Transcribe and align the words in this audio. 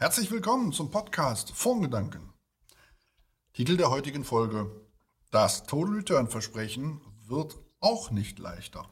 herzlich 0.00 0.30
willkommen 0.30 0.72
zum 0.72 0.90
Podcast 0.90 1.52
Fondsgedanken. 1.52 2.32
Titel 3.52 3.76
der 3.76 3.90
heutigen 3.90 4.24
Folge: 4.24 4.70
Das 5.30 5.66
Total 5.66 5.96
Return 5.96 6.26
Versprechen 6.26 7.02
wird 7.28 7.58
auch 7.80 8.10
nicht 8.10 8.38
leichter. 8.38 8.88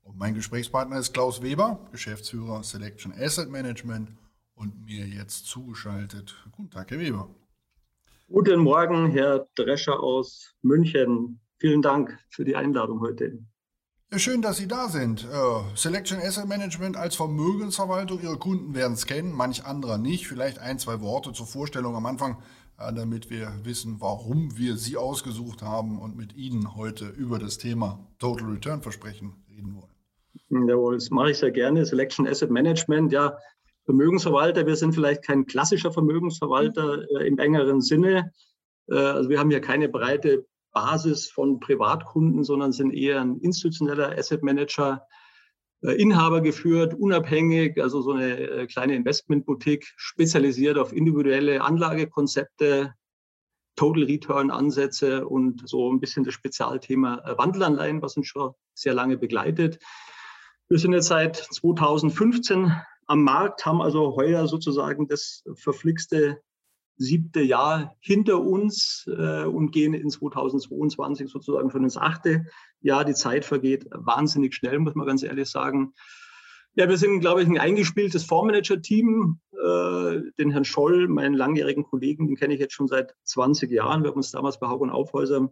Und 0.00 0.16
mein 0.16 0.32
Gesprächspartner 0.32 0.98
ist 0.98 1.12
Klaus 1.12 1.42
Weber, 1.42 1.86
Geschäftsführer 1.92 2.62
Selection 2.62 3.12
Asset 3.12 3.50
Management 3.50 4.10
und 4.54 4.86
mir 4.86 5.06
jetzt 5.06 5.44
zugeschaltet. 5.44 6.34
Guten 6.52 6.70
Tag, 6.70 6.92
Herr 6.92 6.98
Weber. 6.98 7.28
Guten 8.28 8.60
Morgen, 8.60 9.10
Herr 9.10 9.46
Drescher 9.54 10.02
aus 10.02 10.54
München. 10.62 11.40
Vielen 11.58 11.82
Dank 11.82 12.18
für 12.30 12.46
die 12.46 12.56
Einladung 12.56 13.00
heute. 13.00 13.38
Schön, 14.16 14.40
dass 14.40 14.56
Sie 14.56 14.66
da 14.66 14.88
sind. 14.88 15.24
Äh, 15.24 15.76
Selection 15.76 16.18
Asset 16.18 16.48
Management 16.48 16.96
als 16.96 17.14
Vermögensverwaltung. 17.14 18.20
Ihre 18.22 18.38
Kunden 18.38 18.74
werden 18.74 18.94
es 18.94 19.04
kennen, 19.04 19.32
manch 19.32 19.66
anderer 19.66 19.98
nicht. 19.98 20.26
Vielleicht 20.26 20.58
ein, 20.58 20.78
zwei 20.78 21.02
Worte 21.02 21.34
zur 21.34 21.46
Vorstellung 21.46 21.94
am 21.94 22.06
Anfang, 22.06 22.38
äh, 22.78 22.90
damit 22.90 23.28
wir 23.28 23.52
wissen, 23.64 23.96
warum 24.00 24.56
wir 24.56 24.78
Sie 24.78 24.96
ausgesucht 24.96 25.60
haben 25.60 25.98
und 25.98 26.16
mit 26.16 26.34
Ihnen 26.34 26.74
heute 26.74 27.06
über 27.06 27.38
das 27.38 27.58
Thema 27.58 27.98
Total 28.18 28.48
Return 28.48 28.80
Versprechen 28.80 29.34
reden 29.50 29.76
wollen. 29.76 30.68
Jawohl, 30.68 30.94
das 30.94 31.10
mache 31.10 31.32
ich 31.32 31.38
sehr 31.38 31.50
gerne. 31.50 31.84
Selection 31.84 32.26
Asset 32.26 32.50
Management, 32.50 33.12
ja, 33.12 33.36
Vermögensverwalter. 33.84 34.66
Wir 34.66 34.76
sind 34.76 34.94
vielleicht 34.94 35.22
kein 35.22 35.44
klassischer 35.44 35.92
Vermögensverwalter 35.92 37.02
äh, 37.10 37.28
im 37.28 37.38
engeren 37.38 37.82
Sinne. 37.82 38.32
Äh, 38.90 38.94
also 38.94 39.28
wir 39.28 39.38
haben 39.38 39.50
hier 39.50 39.60
keine 39.60 39.90
breite 39.90 40.46
Basis 40.72 41.30
von 41.30 41.60
Privatkunden, 41.60 42.44
sondern 42.44 42.72
sind 42.72 42.92
eher 42.92 43.20
ein 43.20 43.38
institutioneller 43.38 44.16
Asset 44.16 44.42
Manager, 44.42 45.06
äh, 45.82 45.92
Inhaber 45.92 46.40
geführt, 46.40 46.94
unabhängig, 46.94 47.80
also 47.80 48.02
so 48.02 48.12
eine 48.12 48.38
äh, 48.38 48.66
kleine 48.66 48.94
Investmentboutique, 48.96 49.92
spezialisiert 49.96 50.78
auf 50.78 50.92
individuelle 50.92 51.62
Anlagekonzepte, 51.62 52.94
Total 53.76 54.02
Return 54.04 54.50
Ansätze 54.50 55.28
und 55.28 55.68
so 55.68 55.92
ein 55.92 56.00
bisschen 56.00 56.24
das 56.24 56.34
Spezialthema 56.34 57.18
äh, 57.24 57.38
Wandelanleihen, 57.38 58.02
was 58.02 58.16
uns 58.16 58.26
schon 58.26 58.52
sehr 58.74 58.92
lange 58.92 59.16
begleitet. 59.16 59.78
Wir 60.68 60.78
sind 60.78 60.92
jetzt 60.92 61.06
seit 61.06 61.36
2015 61.36 62.72
am 63.06 63.22
Markt, 63.22 63.64
haben 63.64 63.80
also 63.80 64.16
heuer 64.16 64.48
sozusagen 64.48 65.06
das 65.06 65.44
verflixte 65.54 66.42
siebte 66.98 67.40
Jahr 67.40 67.96
hinter 68.00 68.40
uns 68.40 69.08
äh, 69.08 69.44
und 69.44 69.70
gehen 69.70 69.94
in 69.94 70.10
2022 70.10 71.30
sozusagen 71.30 71.70
schon 71.70 71.84
ins 71.84 71.96
achte 71.96 72.46
Jahr. 72.80 73.04
Die 73.04 73.14
Zeit 73.14 73.44
vergeht 73.44 73.86
wahnsinnig 73.90 74.54
schnell, 74.54 74.78
muss 74.78 74.94
man 74.94 75.06
ganz 75.06 75.22
ehrlich 75.22 75.48
sagen. 75.48 75.94
Ja, 76.74 76.88
wir 76.88 76.98
sind, 76.98 77.20
glaube 77.20 77.42
ich, 77.42 77.48
ein 77.48 77.58
eingespieltes 77.58 78.24
Fondsmanager-Team. 78.24 79.40
Äh, 79.52 80.20
den 80.38 80.50
Herrn 80.50 80.64
Scholl, 80.64 81.08
meinen 81.08 81.34
langjährigen 81.34 81.84
Kollegen, 81.84 82.26
den 82.26 82.36
kenne 82.36 82.54
ich 82.54 82.60
jetzt 82.60 82.74
schon 82.74 82.88
seit 82.88 83.14
20 83.24 83.70
Jahren. 83.70 84.02
Wir 84.02 84.10
haben 84.10 84.16
uns 84.16 84.30
damals 84.30 84.58
bei 84.58 84.68
Haug 84.68 84.80
und 84.82 84.90
Aufhäuser 84.90 85.48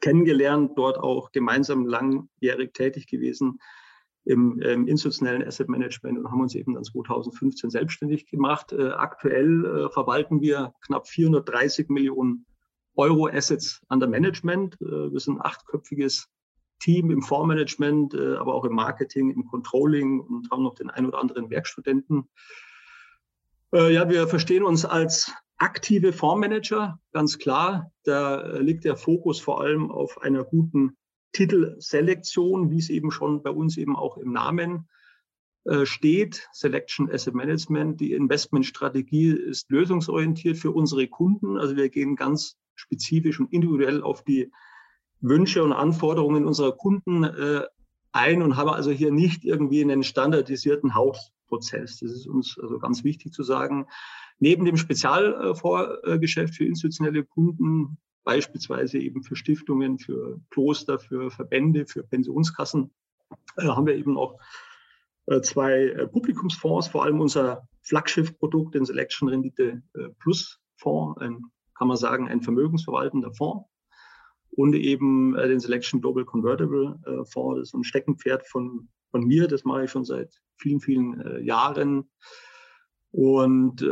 kennengelernt, 0.00 0.72
dort 0.76 0.98
auch 0.98 1.32
gemeinsam 1.32 1.86
langjährig 1.86 2.72
tätig 2.72 3.06
gewesen 3.06 3.58
im, 4.26 4.60
im 4.60 4.88
institutionellen 4.88 5.46
Asset 5.46 5.68
Management 5.68 6.18
und 6.18 6.30
haben 6.30 6.40
uns 6.40 6.54
eben 6.54 6.74
dann 6.74 6.84
2015 6.84 7.70
selbstständig 7.70 8.26
gemacht. 8.26 8.72
Äh, 8.72 8.88
aktuell 8.88 9.64
äh, 9.64 9.88
verwalten 9.90 10.40
wir 10.40 10.74
knapp 10.84 11.08
430 11.08 11.88
Millionen 11.88 12.44
Euro 12.96 13.28
Assets 13.28 13.80
under 13.88 14.08
Management. 14.08 14.80
Äh, 14.80 15.12
wir 15.12 15.20
sind 15.20 15.36
ein 15.36 15.46
achtköpfiges 15.46 16.28
Team 16.80 17.10
im 17.10 17.22
Fondsmanagement, 17.22 18.14
äh, 18.14 18.34
aber 18.34 18.54
auch 18.54 18.64
im 18.64 18.74
Marketing, 18.74 19.30
im 19.30 19.46
Controlling 19.46 20.20
und 20.20 20.50
haben 20.50 20.64
noch 20.64 20.74
den 20.74 20.90
ein 20.90 21.06
oder 21.06 21.20
anderen 21.20 21.48
Werkstudenten. 21.48 22.28
Äh, 23.72 23.94
ja, 23.94 24.08
wir 24.08 24.26
verstehen 24.26 24.64
uns 24.64 24.84
als 24.84 25.32
aktive 25.56 26.12
Fondsmanager, 26.12 26.98
ganz 27.12 27.38
klar. 27.38 27.92
Da 28.02 28.58
liegt 28.58 28.84
der 28.84 28.96
Fokus 28.96 29.40
vor 29.40 29.60
allem 29.60 29.90
auf 29.90 30.20
einer 30.20 30.42
guten 30.42 30.96
Titelselektion, 31.32 32.70
wie 32.70 32.78
es 32.78 32.88
eben 32.88 33.10
schon 33.10 33.42
bei 33.42 33.50
uns 33.50 33.76
eben 33.76 33.96
auch 33.96 34.16
im 34.16 34.32
Namen 34.32 34.88
äh, 35.64 35.84
steht. 35.84 36.48
Selection 36.52 37.10
Asset 37.10 37.34
Management. 37.34 38.00
Die 38.00 38.12
Investmentstrategie 38.12 39.30
ist 39.30 39.70
lösungsorientiert 39.70 40.56
für 40.56 40.70
unsere 40.70 41.08
Kunden. 41.08 41.58
Also 41.58 41.76
wir 41.76 41.88
gehen 41.88 42.14
ganz 42.14 42.56
spezifisch 42.76 43.40
und 43.40 43.52
individuell 43.52 44.02
auf 44.02 44.22
die 44.22 44.52
Wünsche 45.20 45.64
und 45.64 45.72
Anforderungen 45.72 46.44
unserer 46.44 46.72
Kunden 46.72 47.24
äh, 47.24 47.62
ein 48.12 48.42
und 48.42 48.56
haben 48.56 48.70
also 48.70 48.90
hier 48.90 49.10
nicht 49.10 49.44
irgendwie 49.44 49.82
einen 49.82 50.04
standardisierten 50.04 50.94
Hausprozess. 50.94 51.98
Das 51.98 52.12
ist 52.12 52.26
uns 52.26 52.58
also 52.60 52.78
ganz 52.78 53.02
wichtig 53.02 53.32
zu 53.32 53.42
sagen. 53.42 53.86
Neben 54.38 54.64
dem 54.64 54.76
Spezialfondsgeschäft 54.76 56.54
für 56.54 56.64
institutionelle 56.64 57.24
Kunden 57.24 57.98
beispielsweise 58.26 58.98
eben 58.98 59.22
für 59.22 59.36
Stiftungen, 59.36 59.98
für 59.98 60.40
Kloster, 60.50 60.98
für 60.98 61.30
Verbände, 61.30 61.86
für 61.86 62.02
Pensionskassen, 62.02 62.90
äh, 63.56 63.62
haben 63.62 63.86
wir 63.86 63.94
eben 63.94 64.18
auch 64.18 64.38
äh, 65.26 65.40
zwei 65.40 65.84
äh, 65.84 66.08
Publikumsfonds, 66.08 66.88
vor 66.88 67.04
allem 67.04 67.20
unser 67.20 67.68
Flaggschiffprodukt, 67.82 68.74
den 68.74 68.84
Selection 68.84 69.28
Rendite 69.28 69.82
äh, 69.94 70.08
Plus 70.18 70.60
Fonds, 70.76 71.20
ein, 71.20 71.40
kann 71.78 71.86
man 71.86 71.96
sagen, 71.96 72.28
ein 72.28 72.42
vermögensverwaltender 72.42 73.32
Fonds. 73.32 73.64
Und 74.50 74.74
eben 74.74 75.36
äh, 75.36 75.46
den 75.46 75.60
Selection 75.60 76.00
Global 76.00 76.24
Convertible 76.24 76.98
äh, 77.06 77.24
Fonds, 77.26 77.60
das 77.60 77.68
ist 77.68 77.74
ein 77.74 77.84
Steckenpferd 77.84 78.44
von, 78.48 78.88
von 79.12 79.24
mir, 79.24 79.46
das 79.46 79.64
mache 79.64 79.84
ich 79.84 79.90
schon 79.90 80.04
seit 80.04 80.34
vielen, 80.58 80.80
vielen 80.80 81.44
Jahren 81.44 82.10
und 83.16 83.80
äh, 83.80 83.86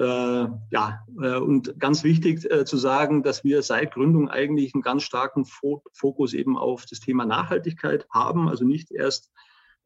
ja, 0.70 1.02
äh, 1.22 1.38
und 1.38 1.80
ganz 1.80 2.04
wichtig 2.04 2.44
äh, 2.50 2.66
zu 2.66 2.76
sagen, 2.76 3.22
dass 3.22 3.42
wir 3.42 3.62
seit 3.62 3.94
Gründung 3.94 4.28
eigentlich 4.28 4.74
einen 4.74 4.82
ganz 4.82 5.02
starken 5.02 5.46
Fo 5.46 5.82
Fokus 5.94 6.34
eben 6.34 6.58
auf 6.58 6.84
das 6.84 7.00
Thema 7.00 7.24
Nachhaltigkeit 7.24 8.06
haben. 8.10 8.50
Also 8.50 8.66
nicht 8.66 8.92
erst, 8.92 9.32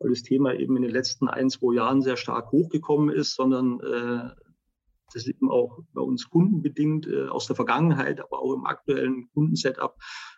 weil 0.01 0.11
das 0.11 0.25
Thema 0.25 0.55
eben 0.55 0.75
in 0.75 0.83
den 0.83 0.91
letzten 0.91 1.29
ein, 1.29 1.51
zwei 1.51 1.77
Jahren 1.77 2.03
sehr 2.03 2.17
stark 2.17 2.51
hochgekommen 2.51 3.15
ist, 3.15 3.37
sondern 3.37 3.79
äh, 3.79 4.29
das 5.15 5.23
ist 5.23 5.29
eben 5.29 5.53
auch 5.53 5.79
bei 5.93 6.01
uns 6.01 6.29
kundenbedingt 6.29 7.07
äh, 7.07 7.29
aus 7.29 7.47
der 7.47 7.55
Vergangenheit, 7.55 8.21
aber 8.21 8.43
auch 8.43 8.55
im 8.55 8.67
aktuellen 8.67 9.29
Kundensetup 9.35 9.95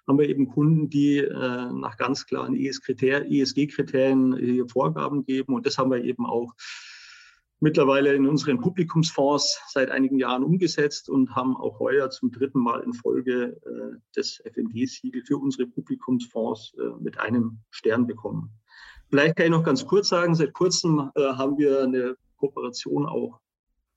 haben 0.06 0.18
wir 0.18 0.28
eben 0.28 0.46
Kunden, 0.46 0.90
die 0.90 1.20
äh, 1.20 1.72
nach 1.72 1.96
ganz 1.96 2.26
klaren 2.26 2.54
ESG-Kriterien 2.54 4.36
hier 4.36 4.68
Vorgaben 4.68 5.24
geben. 5.24 5.54
Und 5.54 5.64
das 5.64 5.78
haben 5.78 5.90
wir 5.90 6.04
eben 6.04 6.26
auch 6.26 6.52
mittlerweile 7.60 8.14
in 8.14 8.26
unseren 8.26 8.58
Publikumsfonds 8.58 9.60
seit 9.68 9.90
einigen 9.90 10.18
Jahren 10.18 10.42
umgesetzt 10.42 11.08
und 11.08 11.34
haben 11.36 11.56
auch 11.56 11.78
heuer 11.78 12.10
zum 12.10 12.32
dritten 12.32 12.60
Mal 12.60 12.80
in 12.80 12.94
Folge 12.94 13.60
äh, 13.64 13.98
das 14.14 14.42
FND-Siegel 14.44 15.22
für 15.24 15.36
unsere 15.36 15.66
Publikumsfonds 15.66 16.74
äh, 16.78 17.02
mit 17.02 17.20
einem 17.20 17.58
Stern 17.70 18.06
bekommen. 18.06 18.50
Vielleicht 19.10 19.36
kann 19.36 19.46
ich 19.46 19.52
noch 19.52 19.64
ganz 19.64 19.86
kurz 19.86 20.08
sagen, 20.08 20.34
seit 20.34 20.52
kurzem 20.54 21.10
äh, 21.14 21.20
haben 21.20 21.58
wir 21.58 21.82
eine 21.82 22.16
Kooperation 22.36 23.06
auch 23.06 23.40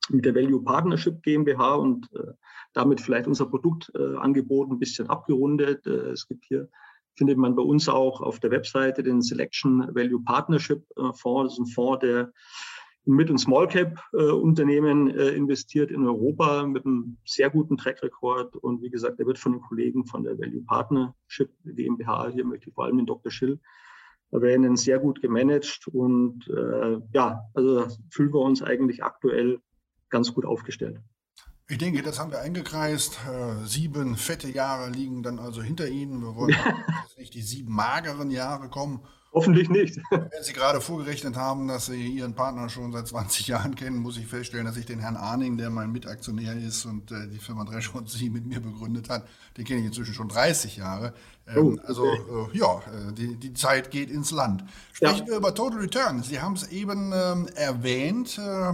mit 0.10 0.26
der 0.26 0.36
Value 0.36 0.62
Partnership 0.62 1.24
GmbH 1.24 1.76
und 1.76 2.10
äh, 2.14 2.34
damit 2.74 3.00
vielleicht 3.00 3.28
unser 3.28 3.46
Produktangebot 3.46 4.70
ein 4.70 4.80
bisschen 4.80 5.10
abgerundet. 5.10 5.86
Äh, 5.88 6.12
es 6.12 6.28
gibt 6.28 6.44
hier 6.46 6.68
findet 7.16 7.38
man 7.38 7.56
bei 7.56 7.62
uns 7.62 7.90
auch 7.90 8.22
auf 8.22 8.40
der 8.40 8.52
Webseite 8.52 9.04
den 9.04 9.22
Selection 9.22 9.88
Value 9.94 10.22
Partnership 10.24 10.84
äh, 10.98 11.14
Fonds. 11.14 11.54
Das 11.54 11.54
ist 11.54 11.60
ein 11.60 11.74
Fonds, 11.74 12.00
der 12.02 12.32
Mid- 13.06 13.30
und 13.30 13.38
Small-Cap-Unternehmen 13.38 15.10
äh, 15.10 15.30
investiert 15.30 15.92
in 15.92 16.06
Europa 16.06 16.66
mit 16.66 16.86
einem 16.86 17.18
sehr 17.26 17.50
guten 17.50 17.78
Track-Record. 17.78 18.56
Und 18.56 18.82
wie 18.82 18.90
gesagt, 18.90 19.20
der 19.20 19.26
wird 19.26 19.40
von 19.40 19.54
den 19.54 19.62
Kollegen 19.62 20.06
von 20.06 20.24
der 20.24 20.38
Value 20.40 20.64
Partnership 20.64 21.52
GmbH, 21.66 22.30
hier 22.30 22.46
möchte 22.46 22.70
ich 22.70 22.76
vor 22.76 22.86
allem 22.86 22.98
den 22.98 23.06
Dr. 23.06 23.32
Schill 23.32 23.60
erwähnen, 24.32 24.78
sehr 24.78 25.00
gut 25.00 25.22
gemanagt. 25.22 25.88
Und 25.92 26.48
äh, 26.48 27.00
ja, 27.14 27.42
also 27.54 27.88
fühlen 28.10 28.34
wir 28.34 28.42
uns 28.42 28.64
eigentlich 28.64 29.04
aktuell 29.04 29.60
ganz 30.10 30.34
gut 30.34 30.46
aufgestellt. 30.46 31.00
Ich 31.70 31.78
denke, 31.78 32.02
das 32.04 32.20
haben 32.20 32.32
wir 32.32 32.40
eingekreist. 32.40 33.20
Äh, 33.28 33.66
sieben 33.66 34.16
fette 34.16 34.50
Jahre 34.50 34.90
liegen 34.90 35.24
dann 35.24 35.40
also 35.40 35.62
hinter 35.62 35.88
Ihnen. 35.88 36.22
Wir 36.22 36.36
wollen 36.36 36.56
nicht 37.18 37.34
die 37.34 37.42
sieben 37.42 37.74
mageren 37.74 38.32
Jahre 38.32 38.70
kommen. 38.70 39.02
Hoffentlich 39.34 39.68
nicht. 39.70 40.00
Wenn 40.12 40.44
Sie 40.44 40.54
gerade 40.54 40.80
vorgerechnet 40.80 41.36
haben, 41.36 41.68
dass 41.68 41.88
Sie 41.88 42.08
Ihren 42.08 42.36
Partner 42.36 42.70
schon 42.70 42.92
seit 42.92 43.08
20 43.08 43.48
Jahren 43.48 43.74
kennen, 43.74 43.98
muss 43.98 44.18
ich 44.18 44.28
feststellen, 44.28 44.66
dass 44.66 44.78
ich 44.78 44.86
den 44.86 45.00
Herrn 45.00 45.16
Arning, 45.16 45.58
der 45.58 45.72
mein 45.72 45.92
Mitaktionär 45.92 46.56
ist 46.56 46.86
und 46.86 47.12
äh, 47.12 47.28
die 47.28 47.40
Firma 47.40 47.64
Dresch 47.66 47.94
und 47.94 48.10
Sie 48.10 48.30
mit 48.30 48.46
mir 48.46 48.60
begründet 48.60 49.10
hat, 49.10 49.28
den 49.58 49.66
kenne 49.66 49.80
ich 49.80 49.88
inzwischen 49.88 50.14
schon 50.14 50.28
30 50.28 50.78
Jahre. 50.78 51.14
Ähm, 51.48 51.80
oh, 51.80 51.88
also 51.88 52.06
äh, 52.06 52.58
ja, 52.58 52.78
äh, 52.78 53.14
die, 53.14 53.36
die 53.36 53.54
Zeit 53.54 53.90
geht 53.90 54.12
ins 54.12 54.30
Land. 54.30 54.66
Sprechen 54.92 55.26
ja. 55.26 55.28
wir 55.28 55.38
über 55.38 55.56
Total 55.56 55.80
Return. 55.80 56.22
Sie 56.22 56.40
haben 56.40 56.54
es 56.54 56.68
eben 56.68 57.12
ähm, 57.14 57.48
erwähnt. 57.56 58.38
Äh, 58.38 58.74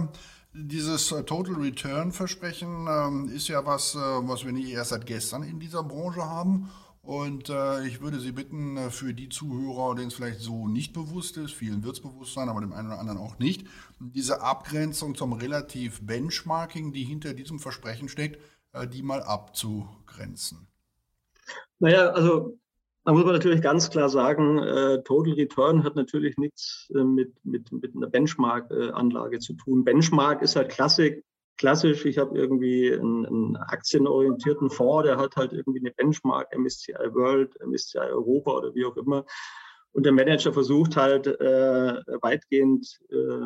dieses 0.52 1.10
äh, 1.12 1.22
Total 1.22 1.54
Return 1.54 2.12
Versprechen 2.12 2.86
ähm, 2.86 3.30
ist 3.34 3.48
ja 3.48 3.64
was, 3.64 3.94
äh, 3.94 3.98
was 3.98 4.44
wir 4.44 4.52
nicht 4.52 4.68
erst 4.68 4.90
seit 4.90 5.06
gestern 5.06 5.42
in 5.42 5.58
dieser 5.58 5.82
Branche 5.82 6.22
haben 6.22 6.68
Und 7.02 7.48
äh, 7.48 7.86
ich 7.86 8.02
würde 8.02 8.20
Sie 8.20 8.32
bitten, 8.32 8.76
äh, 8.76 8.90
für 8.90 9.14
die 9.14 9.30
Zuhörer, 9.30 9.94
denen 9.94 10.08
es 10.08 10.14
vielleicht 10.14 10.40
so 10.40 10.68
nicht 10.68 10.92
bewusst 10.92 11.38
ist, 11.38 11.52
vielen 11.52 11.82
wird 11.82 11.96
es 11.96 12.02
bewusst 12.02 12.34
sein, 12.34 12.48
aber 12.48 12.60
dem 12.60 12.72
einen 12.72 12.88
oder 12.88 12.98
anderen 12.98 13.18
auch 13.18 13.38
nicht, 13.38 13.66
diese 13.98 14.42
Abgrenzung 14.42 15.14
zum 15.14 15.32
Relativ 15.32 16.06
Benchmarking, 16.06 16.92
die 16.92 17.04
hinter 17.04 17.32
diesem 17.32 17.58
Versprechen 17.58 18.08
steckt, 18.08 18.38
äh, 18.72 18.86
die 18.86 19.02
mal 19.02 19.22
abzugrenzen. 19.22 20.68
Naja, 21.78 22.10
also 22.10 22.58
da 23.04 23.12
muss 23.12 23.24
man 23.24 23.32
natürlich 23.32 23.62
ganz 23.62 23.88
klar 23.88 24.10
sagen, 24.10 24.58
äh, 24.58 25.02
Total 25.02 25.32
Return 25.32 25.84
hat 25.84 25.96
natürlich 25.96 26.36
nichts 26.36 26.90
äh, 26.94 27.02
mit, 27.02 27.32
mit, 27.44 27.72
mit 27.72 27.96
einer 27.96 28.08
Benchmark-Anlage 28.08 29.38
zu 29.38 29.54
tun. 29.54 29.84
Benchmark 29.84 30.42
ist 30.42 30.54
halt 30.54 30.68
Klassik, 30.68 31.24
klassisch. 31.56 32.04
Ich 32.04 32.18
habe 32.18 32.38
irgendwie 32.38 32.92
einen, 32.92 33.26
einen, 33.26 33.56
aktienorientierten 33.56 34.70
Fonds, 34.70 35.06
der 35.06 35.18
hat 35.18 35.36
halt 35.36 35.52
irgendwie 35.52 35.80
eine 35.80 35.92
Benchmark, 35.92 36.56
MSCI 36.56 36.94
World, 37.12 37.54
MSCI 37.64 37.98
Europa 37.98 38.52
oder 38.52 38.74
wie 38.74 38.84
auch 38.84 38.96
immer. 38.96 39.24
Und 39.92 40.04
der 40.04 40.12
Manager 40.12 40.52
versucht 40.52 40.96
halt 40.96 41.26
äh, 41.26 41.94
weitgehend 42.22 42.86
äh, 43.10 43.44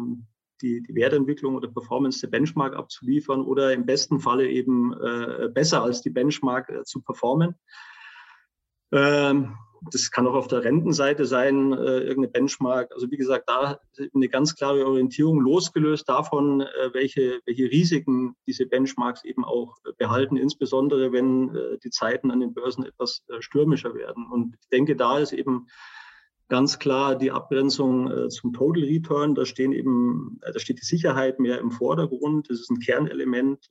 die, 0.60 0.82
die 0.82 0.94
Wertentwicklung 0.94 1.56
oder 1.56 1.68
Performance 1.68 2.20
der 2.20 2.28
Benchmark 2.28 2.74
abzuliefern 2.76 3.42
oder 3.42 3.72
im 3.72 3.86
besten 3.86 4.20
Falle 4.20 4.48
eben 4.48 4.92
äh, 4.94 5.48
besser 5.48 5.82
als 5.82 6.02
die 6.02 6.10
Benchmark 6.10 6.68
äh, 6.70 6.84
zu 6.84 7.00
performen. 7.00 7.54
Ähm, 8.92 9.56
das 9.90 10.10
kann 10.10 10.26
auch 10.26 10.34
auf 10.34 10.48
der 10.48 10.64
Rentenseite 10.64 11.26
sein, 11.26 11.72
äh, 11.72 11.98
irgendeine 11.98 12.28
Benchmark. 12.28 12.90
Also 12.92 13.10
wie 13.10 13.16
gesagt, 13.16 13.48
da 13.48 13.80
eine 14.14 14.28
ganz 14.28 14.54
klare 14.54 14.86
Orientierung, 14.86 15.40
losgelöst 15.40 16.08
davon, 16.08 16.62
äh, 16.62 16.90
welche, 16.92 17.40
welche 17.44 17.64
Risiken 17.64 18.34
diese 18.46 18.66
Benchmarks 18.66 19.24
eben 19.24 19.44
auch 19.44 19.76
behalten, 19.98 20.36
insbesondere 20.36 21.12
wenn 21.12 21.54
äh, 21.54 21.78
die 21.82 21.90
Zeiten 21.90 22.30
an 22.30 22.40
den 22.40 22.54
Börsen 22.54 22.84
etwas 22.84 23.22
äh, 23.28 23.40
stürmischer 23.40 23.94
werden. 23.94 24.26
Und 24.30 24.56
ich 24.60 24.68
denke, 24.68 24.96
da 24.96 25.18
ist 25.18 25.32
eben 25.32 25.66
ganz 26.48 26.78
klar 26.78 27.16
die 27.16 27.30
Abgrenzung 27.30 28.10
äh, 28.10 28.28
zum 28.28 28.52
Total 28.52 28.84
Return. 28.84 29.34
Da 29.34 29.44
stehen 29.44 29.72
eben, 29.72 30.38
äh, 30.42 30.52
da 30.52 30.58
steht 30.58 30.80
die 30.80 30.86
Sicherheit 30.86 31.40
mehr 31.40 31.58
im 31.58 31.70
Vordergrund. 31.70 32.50
Das 32.50 32.60
ist 32.60 32.70
ein 32.70 32.80
Kernelement. 32.80 33.68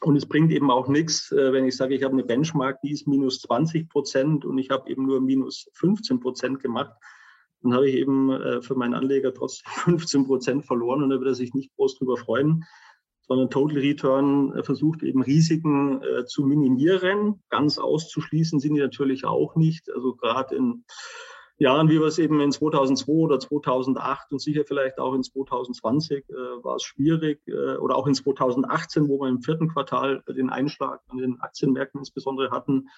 Und 0.00 0.16
es 0.16 0.26
bringt 0.26 0.52
eben 0.52 0.70
auch 0.70 0.88
nichts, 0.88 1.30
äh, 1.32 1.52
wenn 1.52 1.64
ich 1.64 1.76
sage, 1.76 1.94
ich 1.94 2.02
habe 2.02 2.14
eine 2.14 2.24
Benchmark, 2.24 2.80
die 2.82 2.92
ist 2.92 3.06
minus 3.06 3.40
20 3.40 3.88
Prozent 3.88 4.44
und 4.44 4.58
ich 4.58 4.70
habe 4.70 4.90
eben 4.90 5.06
nur 5.06 5.20
minus 5.20 5.68
15 5.74 6.20
Prozent 6.20 6.60
gemacht. 6.60 6.92
Dann 7.62 7.74
habe 7.74 7.88
ich 7.88 7.96
eben 7.96 8.30
äh, 8.30 8.62
für 8.62 8.74
meinen 8.74 8.94
Anleger 8.94 9.32
trotzdem 9.32 9.72
15 9.98 10.26
Prozent 10.26 10.66
verloren 10.66 11.02
und 11.02 11.10
da 11.10 11.16
wird 11.16 11.28
er 11.28 11.34
sich 11.34 11.54
nicht 11.54 11.74
groß 11.76 11.98
drüber 11.98 12.16
freuen, 12.16 12.64
sondern 13.26 13.50
Total 13.50 13.78
Return 13.78 14.52
äh, 14.54 14.62
versucht 14.62 15.02
eben 15.02 15.22
Risiken 15.22 16.02
zu 16.26 16.44
minimieren. 16.44 17.42
Ganz 17.48 17.78
auszuschließen 17.78 18.60
sind 18.60 18.74
die 18.74 18.80
natürlich 18.80 19.24
auch 19.24 19.54
nicht. 19.56 19.90
Also 19.90 20.14
gerade 20.14 20.56
in 20.56 20.84
Jahren, 21.58 21.88
wie 21.88 22.00
wir 22.00 22.06
es 22.06 22.18
eben 22.18 22.40
in 22.40 22.50
2002 22.50 23.12
oder 23.12 23.38
2008 23.38 24.32
und 24.32 24.40
sicher 24.40 24.64
vielleicht 24.66 24.98
auch 24.98 25.14
in 25.14 25.22
2020 25.22 26.28
äh, 26.28 26.32
war 26.62 26.76
es 26.76 26.82
schwierig 26.82 27.40
äh, 27.46 27.76
oder 27.76 27.96
auch 27.96 28.06
in 28.08 28.14
2018, 28.14 29.08
wo 29.08 29.20
wir 29.20 29.28
im 29.28 29.40
vierten 29.40 29.68
Quartal 29.68 30.22
den 30.28 30.50
Einschlag 30.50 31.00
an 31.08 31.18
den 31.18 31.40
Aktienmärkten 31.40 32.00
insbesondere 32.00 32.50
hatten, 32.50 32.88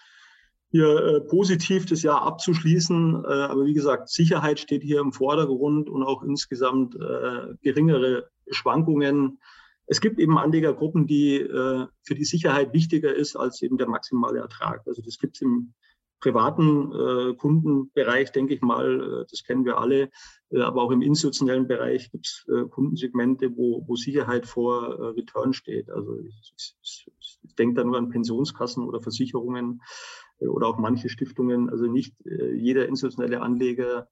hier 0.70 0.96
äh, 0.96 1.20
positiv 1.20 1.86
das 1.86 2.02
Jahr 2.02 2.22
abzuschließen. 2.22 3.24
Äh, 3.24 3.28
aber 3.28 3.66
wie 3.66 3.74
gesagt, 3.74 4.08
Sicherheit 4.08 4.58
steht 4.58 4.82
hier 4.82 5.00
im 5.00 5.12
Vordergrund 5.12 5.88
und 5.90 6.02
auch 6.02 6.22
insgesamt 6.22 6.94
äh, 6.96 7.54
geringere 7.62 8.30
Schwankungen. 8.50 9.38
Es 9.86 10.00
gibt 10.00 10.18
eben 10.18 10.38
Anlegergruppen, 10.38 11.06
die 11.06 11.36
äh, 11.36 11.86
für 12.02 12.14
die 12.14 12.24
Sicherheit 12.24 12.72
wichtiger 12.72 13.14
ist 13.14 13.36
als 13.36 13.62
eben 13.62 13.76
der 13.76 13.88
maximale 13.88 14.40
Ertrag. 14.40 14.82
Also 14.86 15.02
das 15.02 15.18
gibt 15.18 15.36
es 15.36 15.42
im 15.42 15.74
privaten 16.20 16.92
äh, 16.92 17.34
Kundenbereich, 17.34 18.32
denke 18.32 18.54
ich 18.54 18.62
mal, 18.62 19.22
äh, 19.22 19.26
das 19.30 19.44
kennen 19.44 19.64
wir 19.64 19.78
alle, 19.78 20.10
äh, 20.50 20.60
aber 20.60 20.82
auch 20.82 20.90
im 20.90 21.02
institutionellen 21.02 21.66
Bereich 21.66 22.10
gibt 22.10 22.26
es 22.26 22.46
äh, 22.48 22.68
Kundensegmente, 22.68 23.56
wo, 23.56 23.84
wo 23.86 23.96
Sicherheit 23.96 24.46
vor 24.46 24.98
äh, 24.98 25.06
Return 25.08 25.52
steht. 25.52 25.90
Also 25.90 26.18
ich, 26.20 26.54
ich, 26.82 27.10
ich 27.42 27.54
denke 27.56 27.76
da 27.76 27.84
nur 27.84 27.98
an 27.98 28.10
Pensionskassen 28.10 28.84
oder 28.84 29.00
Versicherungen 29.00 29.82
äh, 30.40 30.46
oder 30.46 30.68
auch 30.68 30.78
manche 30.78 31.08
Stiftungen. 31.08 31.70
Also 31.70 31.86
nicht 31.86 32.14
jeder 32.24 32.88
institutionelle 32.88 33.40
Anleger 33.40 34.08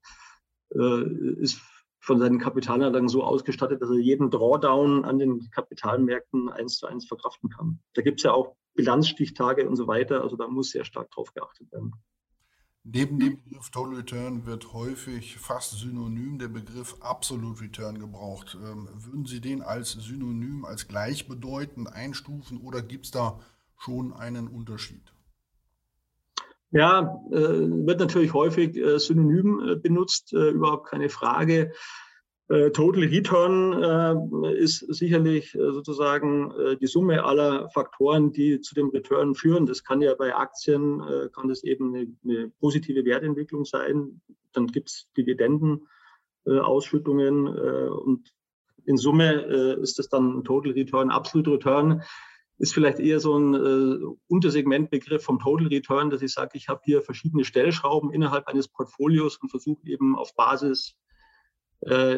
ist 0.70 1.60
von 2.00 2.18
seinen 2.18 2.38
Kapitalanlagen 2.38 3.08
so 3.08 3.22
ausgestattet, 3.22 3.80
dass 3.80 3.90
er 3.90 3.98
jeden 3.98 4.30
Drawdown 4.30 5.04
an 5.04 5.18
den 5.18 5.50
Kapitalmärkten 5.50 6.48
eins 6.48 6.78
zu 6.78 6.86
eins 6.86 7.06
verkraften 7.06 7.50
kann. 7.50 7.78
Da 7.94 8.02
gibt 8.02 8.20
es 8.20 8.24
ja 8.24 8.32
auch 8.32 8.56
Bilanzstichtage 8.74 9.68
und 9.68 9.76
so 9.76 9.86
weiter. 9.86 10.22
Also 10.22 10.36
da 10.36 10.48
muss 10.48 10.70
sehr 10.70 10.84
stark 10.84 11.10
drauf 11.10 11.32
geachtet 11.32 11.70
werden. 11.72 11.92
Neben 12.86 13.18
dem 13.18 13.42
Begriff 13.42 13.70
Total 13.70 13.94
Return 13.94 14.44
wird 14.44 14.74
häufig 14.74 15.38
fast 15.38 15.78
synonym 15.78 16.38
der 16.38 16.48
Begriff 16.48 16.96
Absolute 17.00 17.62
Return 17.62 17.98
gebraucht. 17.98 18.58
Ähm, 18.62 18.88
würden 18.92 19.24
Sie 19.24 19.40
den 19.40 19.62
als 19.62 19.92
Synonym, 19.92 20.66
als 20.66 20.86
gleichbedeutend 20.86 21.90
einstufen 21.90 22.58
oder 22.58 22.82
gibt 22.82 23.06
es 23.06 23.10
da 23.10 23.40
schon 23.78 24.12
einen 24.12 24.48
Unterschied? 24.48 25.14
Ja, 26.72 27.22
äh, 27.30 27.36
wird 27.38 28.00
natürlich 28.00 28.34
häufig 28.34 28.76
äh, 28.76 28.98
synonym 28.98 29.60
äh, 29.60 29.76
benutzt, 29.76 30.32
überhaupt 30.32 30.88
keine 30.88 31.08
Frage. 31.08 31.72
Äh, 32.48 32.70
Total 32.70 33.04
Return 33.04 34.44
äh, 34.44 34.58
ist 34.58 34.80
sicherlich 34.94 35.52
sozusagen 35.52 36.52
die 36.80 36.86
Summe 36.86 37.24
aller 37.24 37.68
Faktoren, 37.70 38.32
die 38.32 38.60
zu 38.60 38.74
dem 38.74 38.90
Return 38.90 39.34
führen. 39.34 39.64
Das 39.66 39.84
kann 39.84 40.02
ja 40.02 40.14
bei 40.14 40.34
Aktien, 40.34 41.02
kann 41.32 41.48
das 41.48 41.64
eben 41.64 41.94
eine, 41.94 42.06
eine 42.24 42.50
positive 42.60 43.04
Wertentwicklung 43.04 43.64
sein. 43.64 44.20
Dann 44.52 44.66
gibt 44.68 44.90
es 44.90 45.08
Dividendenausschüttungen 45.16 47.48
und 47.48 48.32
in 48.84 48.98
Summe 48.98 49.32
ist 49.80 49.98
das 49.98 50.08
dann 50.08 50.44
Total 50.44 50.72
Return, 50.72 51.10
Absolute 51.10 51.52
Return 51.52 52.02
ist 52.58 52.72
vielleicht 52.72 52.98
eher 52.98 53.20
so 53.20 53.36
ein 53.36 53.54
äh, 53.54 53.98
Untersegmentbegriff 54.28 55.22
vom 55.22 55.38
Total 55.38 55.66
Return, 55.66 56.10
dass 56.10 56.22
ich 56.22 56.32
sage, 56.32 56.52
ich 56.54 56.68
habe 56.68 56.80
hier 56.84 57.02
verschiedene 57.02 57.44
Stellschrauben 57.44 58.12
innerhalb 58.12 58.46
eines 58.46 58.68
Portfolios 58.68 59.36
und 59.38 59.50
versuche 59.50 59.86
eben 59.86 60.16
auf 60.16 60.34
Basis 60.36 60.90
äh, 60.90 61.03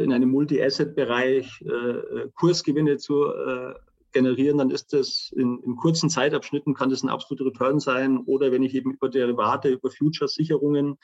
in 0.05 0.13
einem 0.13 0.31
Multi-Asset-Bereich 0.31 1.63
äh, 1.63 1.69
äh 1.69 2.31
Kursgewinne 2.35 2.99
zu 2.99 3.25
äh, 3.27 3.75
generieren, 4.13 4.59
dann 4.59 4.71
ist 4.71 4.93
das 4.93 5.31
in, 5.37 5.61
in, 5.65 5.77
kurzen 5.77 6.09
Zeitabschnitten 6.09 6.75
kann 6.75 6.91
das 6.91 7.03
ein 7.03 7.11
absoluter 7.11 7.47
Return 7.47 7.81
sein. 7.81 8.19
Oder 8.19 8.51
wenn 8.53 8.63
ich 8.63 8.75
eben 8.75 8.95
über 8.95 9.09
Derivate, 9.09 9.69
über 9.69 9.91
Futures-Sicherungen 9.91 10.97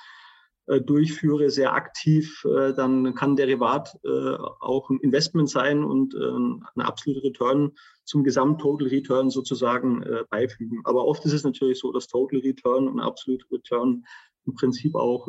äh, 0.66 0.80
durchführe, 0.80 1.50
sehr 1.50 1.74
aktiv, 1.74 2.44
äh, 2.44 2.72
dann 2.72 3.14
kann 3.14 3.34
Derivat 3.34 3.98
äh, 4.04 4.36
auch 4.60 4.90
ein 4.90 5.00
Investment 5.00 5.50
sein 5.50 5.82
und 5.82 6.14
ein 6.14 6.62
absoluter 6.76 7.24
Return 7.24 7.72
zum 8.04 8.22
Gesamt-Total 8.22 8.88
Return 8.88 9.30
sozusagen 9.30 10.04
beifügen. 10.30 10.80
Aber 10.84 11.04
oft 11.04 11.24
ist 11.24 11.32
es 11.32 11.44
natürlich 11.44 11.78
so, 11.78 11.92
dass 11.92 12.06
Total 12.06 12.40
Return 12.40 12.88
und 12.88 13.00
absoluter 13.00 13.46
Return 13.50 14.04
im 14.46 14.54
Prinzip 14.54 14.94
auch 14.94 15.28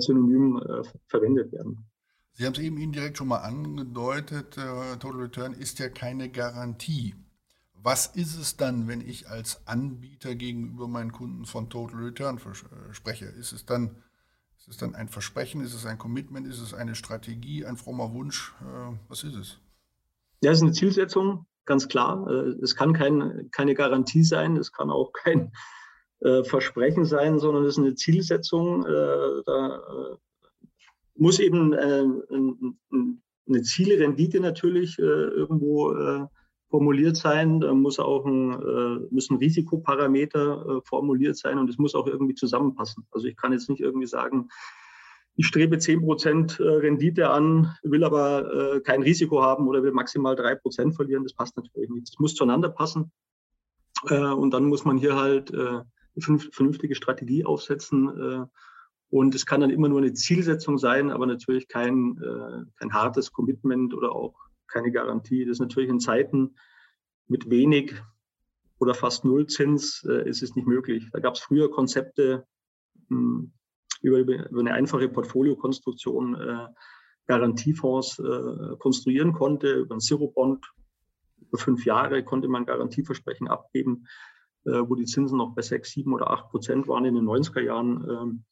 synonym 0.00 0.60
verwendet 1.08 1.52
werden. 1.52 1.86
Sie 2.32 2.44
haben 2.44 2.52
es 2.52 2.58
eben 2.58 2.78
indirekt 2.78 3.18
schon 3.18 3.28
mal 3.28 3.38
angedeutet, 3.38 4.54
Total 4.54 5.20
Return 5.20 5.52
ist 5.54 5.78
ja 5.78 5.88
keine 5.88 6.28
Garantie. 6.28 7.14
Was 7.86 8.08
ist 8.08 8.36
es 8.36 8.56
dann, 8.56 8.88
wenn 8.88 9.00
ich 9.00 9.28
als 9.28 9.64
Anbieter 9.64 10.34
gegenüber 10.34 10.88
meinen 10.88 11.12
Kunden 11.12 11.44
von 11.44 11.70
Total 11.70 12.00
Return 12.00 12.38
äh, 12.38 12.92
spreche? 12.92 13.26
Ist 13.26 13.52
es 13.52 13.64
dann, 13.64 14.02
ist 14.58 14.66
es 14.66 14.76
dann 14.76 14.96
ein 14.96 15.08
Versprechen? 15.08 15.60
Ist 15.60 15.72
es 15.72 15.86
ein 15.86 15.96
Commitment? 15.96 16.48
Ist 16.48 16.60
es 16.60 16.74
eine 16.74 16.96
Strategie, 16.96 17.64
ein 17.64 17.76
frommer 17.76 18.12
Wunsch? 18.12 18.54
Äh, 18.60 18.96
was 19.06 19.22
ist 19.22 19.36
es? 19.36 19.58
Ja, 20.42 20.50
es 20.50 20.58
ist 20.58 20.62
eine 20.64 20.72
Zielsetzung, 20.72 21.46
ganz 21.64 21.86
klar. 21.86 22.28
Äh, 22.28 22.60
es 22.60 22.74
kann 22.74 22.92
kein, 22.92 23.50
keine 23.52 23.74
Garantie 23.74 24.24
sein, 24.24 24.56
es 24.56 24.72
kann 24.72 24.90
auch 24.90 25.12
kein 25.12 25.52
äh, 26.20 26.44
Versprechen 26.44 27.04
sein, 27.04 27.38
sondern 27.38 27.64
es 27.64 27.74
ist 27.76 27.78
eine 27.78 27.94
Zielsetzung. 27.94 28.84
Äh, 28.86 29.42
da 29.46 30.18
muss 31.14 31.38
eben 31.38 31.72
äh, 31.72 32.04
eine 33.48 33.62
Zielrendite 33.62 34.40
natürlich 34.40 34.98
irgendwo 34.98 36.28
formuliert 36.68 37.16
sein, 37.16 37.60
da 37.60 37.72
muss 37.72 37.98
auch 37.98 38.26
ein, 38.26 38.52
äh, 38.52 39.06
müssen 39.10 39.36
Risikoparameter 39.36 40.66
äh, 40.66 40.80
formuliert 40.84 41.36
sein 41.36 41.58
und 41.58 41.70
es 41.70 41.78
muss 41.78 41.94
auch 41.94 42.06
irgendwie 42.06 42.34
zusammenpassen. 42.34 43.06
Also 43.12 43.28
ich 43.28 43.36
kann 43.36 43.52
jetzt 43.52 43.70
nicht 43.70 43.80
irgendwie 43.80 44.06
sagen, 44.06 44.48
ich 45.36 45.46
strebe 45.46 45.76
10% 45.76 46.60
äh, 46.60 46.68
Rendite 46.78 47.30
an, 47.30 47.76
will 47.82 48.04
aber 48.04 48.74
äh, 48.76 48.80
kein 48.80 49.02
Risiko 49.02 49.42
haben 49.42 49.68
oder 49.68 49.82
will 49.82 49.92
maximal 49.92 50.34
3% 50.34 50.94
verlieren. 50.94 51.22
Das 51.22 51.34
passt 51.34 51.56
natürlich 51.56 51.90
nicht. 51.90 52.08
Es 52.08 52.18
muss 52.18 52.34
zueinander 52.34 52.70
passen. 52.70 53.12
Äh, 54.08 54.32
und 54.32 54.52
dann 54.52 54.64
muss 54.64 54.84
man 54.84 54.98
hier 54.98 55.16
halt 55.16 55.52
äh, 55.52 55.80
vernünftige 56.18 56.94
Strategie 56.94 57.44
aufsetzen. 57.44 58.48
und 59.10 59.34
es 59.34 59.46
kann 59.46 59.60
dann 59.60 59.70
immer 59.70 59.88
nur 59.88 59.98
eine 59.98 60.12
Zielsetzung 60.14 60.78
sein, 60.78 61.10
aber 61.10 61.26
natürlich 61.26 61.68
kein, 61.68 62.18
kein 62.76 62.92
hartes 62.92 63.32
Commitment 63.32 63.94
oder 63.94 64.12
auch 64.12 64.34
keine 64.66 64.90
Garantie. 64.90 65.44
Das 65.44 65.54
ist 65.54 65.60
natürlich 65.60 65.90
in 65.90 66.00
Zeiten 66.00 66.56
mit 67.28 67.50
wenig 67.50 67.94
oder 68.78 68.94
fast 68.94 69.24
Nullzins 69.24 70.04
äh, 70.08 70.28
ist 70.28 70.42
es 70.42 70.54
nicht 70.54 70.66
möglich. 70.66 71.08
Da 71.12 71.20
gab 71.20 71.34
es 71.34 71.40
früher 71.40 71.70
Konzepte 71.70 72.46
hm, 73.08 73.52
über, 74.02 74.18
über, 74.18 74.60
eine 74.60 74.74
einfache 74.74 75.08
Portfoliokonstruktion 75.08 76.34
äh, 76.34 76.66
Garantiefonds 77.26 78.18
äh, 78.18 78.76
konstruieren 78.78 79.32
konnte. 79.32 79.72
Über 79.72 79.96
ein 79.96 80.00
Zero-Bond 80.00 80.72
über 81.40 81.58
fünf 81.58 81.84
Jahre 81.84 82.22
konnte 82.24 82.48
man 82.48 82.66
Garantieversprechen 82.66 83.48
abgeben, 83.48 84.04
äh, 84.04 84.35
wo 84.66 84.94
die 84.94 85.04
Zinsen 85.04 85.38
noch 85.38 85.54
bei 85.54 85.62
sechs, 85.62 85.92
sieben 85.92 86.12
oder 86.12 86.30
acht 86.30 86.48
Prozent 86.50 86.88
waren 86.88 87.04
in 87.04 87.14
den 87.14 87.24
90er 87.24 87.60
Jahren. 87.60 88.06
Ähm, 88.08 88.44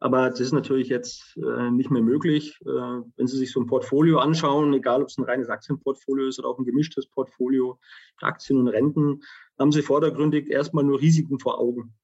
aber 0.00 0.30
das 0.30 0.40
ist 0.40 0.52
natürlich 0.52 0.88
jetzt 0.88 1.36
äh, 1.36 1.70
nicht 1.70 1.90
mehr 1.90 2.02
möglich. 2.02 2.58
Äh, 2.64 2.66
wenn 2.66 3.26
Sie 3.26 3.36
sich 3.36 3.50
so 3.50 3.60
ein 3.60 3.66
Portfolio 3.66 4.18
anschauen, 4.18 4.72
egal 4.72 5.02
ob 5.02 5.08
es 5.08 5.18
ein 5.18 5.24
reines 5.24 5.48
Aktienportfolio 5.48 6.28
ist 6.28 6.38
oder 6.38 6.48
auch 6.48 6.58
ein 6.58 6.64
gemischtes 6.64 7.06
Portfolio, 7.08 7.80
Aktien 8.20 8.60
und 8.60 8.68
Renten, 8.68 9.22
haben 9.58 9.72
Sie 9.72 9.82
vordergründig 9.82 10.50
erstmal 10.50 10.84
nur 10.84 11.00
Risiken 11.00 11.40
vor 11.40 11.58
Augen. 11.58 11.94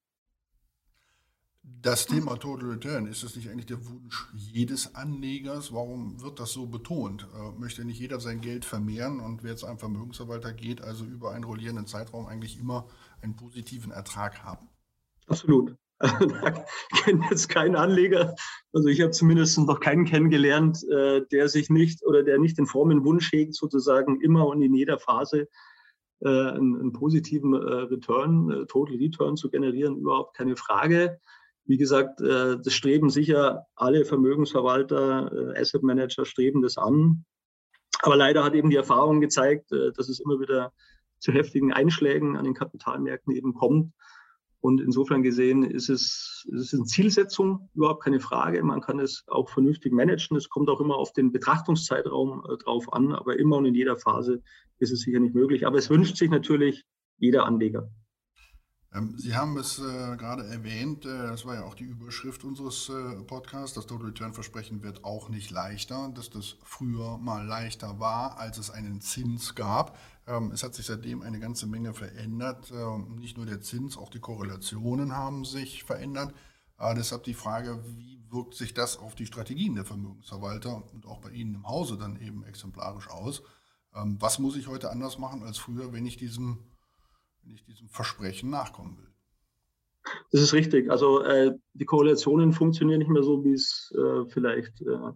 Das 1.85 2.07
Thema 2.07 2.35
Total 2.39 2.71
Return, 2.71 3.05
ist 3.05 3.23
das 3.23 3.35
nicht 3.35 3.47
eigentlich 3.47 3.67
der 3.67 3.77
Wunsch 3.87 4.25
jedes 4.33 4.95
Anlegers? 4.95 5.71
Warum 5.71 6.19
wird 6.19 6.39
das 6.39 6.51
so 6.51 6.65
betont? 6.65 7.27
Äh, 7.35 7.59
möchte 7.59 7.85
nicht 7.85 7.99
jeder 7.99 8.19
sein 8.19 8.41
Geld 8.41 8.65
vermehren 8.65 9.19
und 9.19 9.43
wer 9.43 9.51
jetzt 9.51 9.63
einem 9.63 9.77
Vermögensverwalter 9.77 10.51
geht, 10.51 10.81
also 10.81 11.05
über 11.05 11.33
einen 11.33 11.43
rollierenden 11.43 11.85
Zeitraum 11.85 12.25
eigentlich 12.25 12.59
immer 12.59 12.87
einen 13.21 13.35
positiven 13.35 13.91
Ertrag 13.91 14.43
haben? 14.43 14.67
Absolut. 15.27 15.75
da 15.99 16.65
kennt 17.03 17.23
jetzt 17.29 17.49
kein 17.49 17.75
Anleger, 17.75 18.33
also 18.73 18.87
ich 18.87 18.99
habe 19.01 19.11
zumindest 19.11 19.59
noch 19.59 19.79
keinen 19.79 20.05
kennengelernt, 20.05 20.83
äh, 20.89 21.21
der 21.31 21.49
sich 21.49 21.69
nicht 21.69 22.03
oder 22.03 22.23
der 22.23 22.39
nicht 22.39 22.57
den 22.57 22.65
frommen 22.65 23.05
Wunsch 23.05 23.31
hegt, 23.31 23.53
sozusagen 23.53 24.21
immer 24.21 24.47
und 24.47 24.63
in 24.63 24.73
jeder 24.73 24.97
Phase 24.97 25.49
äh, 26.21 26.29
einen, 26.29 26.79
einen, 26.79 26.93
positiven 26.93 27.53
Return, 27.53 28.65
Total 28.69 28.95
Return 28.95 29.37
zu 29.37 29.51
generieren, 29.51 29.97
überhaupt 29.97 30.35
keine 30.35 30.55
Frage. 30.55 31.19
Wie 31.65 31.77
gesagt, 31.77 32.21
das 32.21 32.73
streben 32.73 33.09
sicher 33.09 33.65
alle 33.75 34.05
Vermögensverwalter, 34.05 35.55
Asset 35.57 35.81
Manager 35.81 36.23
streben 36.23 36.61
das 36.61 36.77
an. 36.77 37.25
Aber 38.01 38.15
leider 38.15 38.43
hat 38.43 38.53
eben 38.53 38.69
die 38.69 38.75
Erfahrung 38.75 39.19
gezeigt, 39.19 39.71
dass 39.71 40.07
es 40.07 40.19
immer 40.19 40.39
wieder 40.39 40.73
zu 41.17 41.31
heftigen 41.31 41.73
Einschlägen 41.73 42.37
an 42.37 42.43
den 42.43 42.53
Kapitalmärkten 42.53 43.33
eben 43.33 43.55
kommt 43.55 43.93
und 44.65 44.81
insofern 44.81 45.21
gesehen 45.21 45.61
ist 45.61 45.89
es, 45.89 46.43
ist 46.51 46.59
es 46.59 46.73
eine 46.73 46.85
Zielsetzung, 46.85 47.69
überhaupt 47.75 48.03
keine 48.03 48.19
Frage. 48.19 48.63
Man 48.63 48.81
kann 48.81 48.99
es 48.99 49.23
auch 49.27 49.47
vernünftig 49.47 49.93
managen. 49.93 50.35
Es 50.35 50.49
kommt 50.49 50.71
auch 50.71 50.81
immer 50.81 50.95
auf 50.95 51.13
den 51.13 51.31
Betrachtungszeitraum 51.31 52.43
äh, 52.49 52.57
drauf 52.57 52.91
an, 52.91 53.11
aber 53.11 53.37
immer 53.37 53.57
und 53.57 53.65
in 53.65 53.75
jeder 53.75 53.95
Phase 53.95 54.41
ist 54.79 54.91
es 54.91 55.01
sicher 55.01 55.19
nicht 55.19 55.35
möglich. 55.35 55.67
Aber 55.67 55.77
es 55.77 55.91
wünscht 55.91 56.17
sich 56.17 56.31
natürlich 56.31 56.83
jeder 57.19 57.45
Anleger. 57.45 57.91
Ähm, 58.95 59.15
Sie 59.17 59.35
haben 59.35 59.57
es 59.57 59.79
äh, 59.79 60.15
gerade 60.15 60.45
erwähnt, 60.47 61.05
äh, 61.05 61.27
das 61.27 61.45
war 61.45 61.55
ja 61.55 61.63
auch 61.63 61.75
die 61.75 61.83
Überschrift 61.83 62.43
unseres 62.43 62.89
äh, 62.89 63.21
Podcasts, 63.23 63.75
das 63.75 63.87
Total 63.87 64.07
Return 64.07 64.33
Versprechen 64.33 64.83
wird 64.83 65.03
auch 65.03 65.27
nicht 65.29 65.51
leichter, 65.51 66.09
dass 66.15 66.29
das 66.29 66.55
früher 66.63 67.17
mal 67.17 67.45
leichter 67.45 67.99
war, 67.99 68.37
als 68.37 68.57
es 68.57 68.69
einen 68.69 69.01
Zins 69.01 69.55
gab. 69.55 69.97
Ähm, 70.27 70.51
es 70.51 70.63
hat 70.63 70.75
sich 70.75 70.85
seitdem 70.85 71.21
eine 71.21 71.39
ganze 71.39 71.67
Menge 71.67 71.93
verändert. 71.93 72.71
Ähm, 72.71 73.15
nicht 73.15 73.37
nur 73.37 73.45
der 73.45 73.61
Zins, 73.61 73.97
auch 73.97 74.09
die 74.09 74.19
Korrelationen 74.19 75.15
haben 75.15 75.43
sich 75.43 75.83
verändert. 75.83 76.33
Äh, 76.79 76.95
deshalb 76.95 77.23
die 77.23 77.33
Frage, 77.33 77.83
wie 77.95 78.21
wirkt 78.29 78.55
sich 78.55 78.73
das 78.73 78.97
auf 78.97 79.15
die 79.15 79.25
Strategien 79.25 79.75
der 79.75 79.85
Vermögensverwalter 79.85 80.83
und 80.93 81.05
auch 81.05 81.19
bei 81.19 81.31
Ihnen 81.31 81.55
im 81.55 81.67
Hause 81.67 81.97
dann 81.97 82.19
eben 82.19 82.43
exemplarisch 82.45 83.09
aus? 83.09 83.43
Ähm, 83.93 84.17
was 84.19 84.39
muss 84.39 84.55
ich 84.55 84.67
heute 84.67 84.89
anders 84.89 85.19
machen 85.19 85.43
als 85.43 85.57
früher, 85.57 85.93
wenn 85.93 86.05
ich 86.05 86.17
diesem, 86.17 86.59
wenn 87.45 87.55
ich 87.55 87.63
diesem 87.63 87.89
Versprechen 87.89 88.49
nachkommen 88.49 88.97
will? 88.97 89.11
Das 90.31 90.41
ist 90.41 90.53
richtig. 90.53 90.91
Also 90.91 91.21
äh, 91.21 91.53
die 91.73 91.85
Korrelationen 91.85 92.53
funktionieren 92.53 92.99
nicht 92.99 93.09
mehr 93.09 93.23
so, 93.23 93.43
wie 93.43 93.53
es 93.53 93.93
äh, 93.97 94.25
vielleicht 94.29 94.81
äh, 94.81 95.11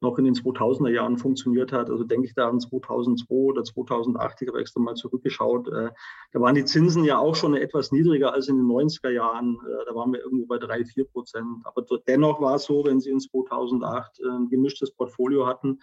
noch 0.00 0.18
in 0.18 0.24
den 0.24 0.34
2000er 0.34 0.90
Jahren 0.90 1.18
funktioniert 1.18 1.72
hat. 1.72 1.90
Also 1.90 2.04
denke 2.04 2.26
ich 2.26 2.34
da 2.34 2.48
an 2.48 2.60
2002 2.60 3.34
oder 3.34 3.64
2008, 3.64 4.42
ich 4.42 4.48
habe 4.48 4.60
extra 4.60 4.80
mal 4.80 4.94
zurückgeschaut. 4.94 5.68
Äh, 5.68 5.90
da 6.32 6.40
waren 6.40 6.54
die 6.54 6.64
Zinsen 6.64 7.04
ja 7.04 7.18
auch 7.18 7.34
schon 7.34 7.56
etwas 7.56 7.90
niedriger 7.90 8.32
als 8.32 8.48
in 8.48 8.56
den 8.56 8.66
90er 8.66 9.10
Jahren. 9.10 9.58
Äh, 9.66 9.84
da 9.86 9.94
waren 9.94 10.12
wir 10.12 10.20
irgendwo 10.20 10.46
bei 10.46 10.58
3, 10.58 10.84
4 10.84 11.04
Prozent. 11.06 11.46
Aber 11.64 11.84
dennoch 12.06 12.40
war 12.40 12.56
es 12.56 12.64
so, 12.64 12.84
wenn 12.84 13.00
Sie 13.00 13.10
in 13.10 13.20
2008 13.20 14.20
äh, 14.20 14.28
ein 14.28 14.48
gemischtes 14.48 14.92
Portfolio 14.92 15.46
hatten, 15.46 15.80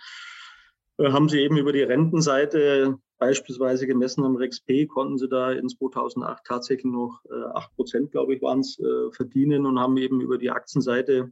haben 0.99 1.29
Sie 1.29 1.39
eben 1.39 1.57
über 1.57 1.73
die 1.73 1.81
Rentenseite 1.81 2.99
beispielsweise 3.21 3.87
gemessen 3.87 4.25
am 4.25 4.35
REXP, 4.35 4.87
konnten 4.87 5.17
Sie 5.17 5.29
da 5.29 5.51
in 5.51 5.69
2008 5.69 6.43
tatsächlich 6.43 6.91
noch 6.91 7.21
8 7.53 7.75
Prozent, 7.75 8.11
glaube 8.11 8.35
ich, 8.35 8.41
waren 8.41 8.61
es, 8.61 8.81
verdienen 9.11 9.65
und 9.67 9.79
haben 9.79 9.95
eben 9.97 10.19
über 10.21 10.37
die 10.39 10.49
Aktienseite 10.49 11.31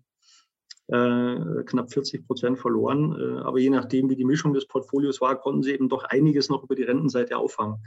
äh, 0.89 1.63
knapp 1.65 1.91
40 1.91 2.25
Prozent 2.25 2.57
verloren. 2.57 3.15
Äh, 3.15 3.41
aber 3.41 3.59
je 3.59 3.69
nachdem, 3.69 4.09
wie 4.09 4.15
die 4.15 4.25
Mischung 4.25 4.53
des 4.53 4.65
Portfolios 4.65 5.21
war, 5.21 5.39
konnten 5.39 5.61
sie 5.61 5.73
eben 5.73 5.87
doch 5.87 6.03
einiges 6.03 6.49
noch 6.49 6.63
über 6.63 6.73
die 6.73 6.81
Rentenseite 6.81 7.37
auffangen. 7.37 7.77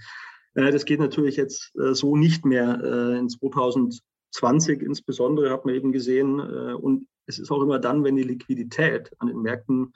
Äh, 0.55 0.71
das 0.71 0.85
geht 0.85 1.01
natürlich 1.01 1.37
jetzt 1.37 1.73
so 1.75 2.17
nicht 2.17 2.45
mehr. 2.45 3.19
in 3.19 3.29
2020 3.29 4.83
insbesondere 4.83 5.51
hat 5.51 5.65
man 5.65 5.75
eben 5.75 5.91
gesehen, 5.91 6.39
und 6.39 7.09
es 7.27 7.41
ist 7.41 7.51
auch 7.51 7.63
immer 7.63 7.81
dann, 7.81 8.05
wenn 8.05 8.15
die 8.15 8.23
Liquidität 8.23 9.11
an 9.19 9.27
den 9.27 9.43
Märkten 9.43 9.95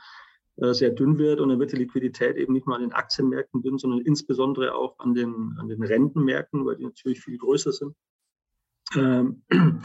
sehr 0.56 0.90
dünn 0.90 1.18
wird 1.18 1.40
und 1.40 1.50
dann 1.50 1.60
wird 1.60 1.72
die 1.72 1.76
Liquidität 1.76 2.36
eben 2.36 2.54
nicht 2.54 2.66
nur 2.66 2.76
an 2.76 2.82
den 2.82 2.92
Aktienmärkten 2.92 3.62
dünn, 3.62 3.78
sondern 3.78 4.00
insbesondere 4.00 4.74
auch 4.74 4.98
an 4.98 5.14
den, 5.14 5.54
an 5.58 5.68
den 5.68 5.82
Rentenmärkten, 5.82 6.64
weil 6.64 6.76
die 6.76 6.84
natürlich 6.84 7.20
viel 7.20 7.36
größer 7.36 7.72
sind. 7.72 7.94
Ähm, 8.96 9.42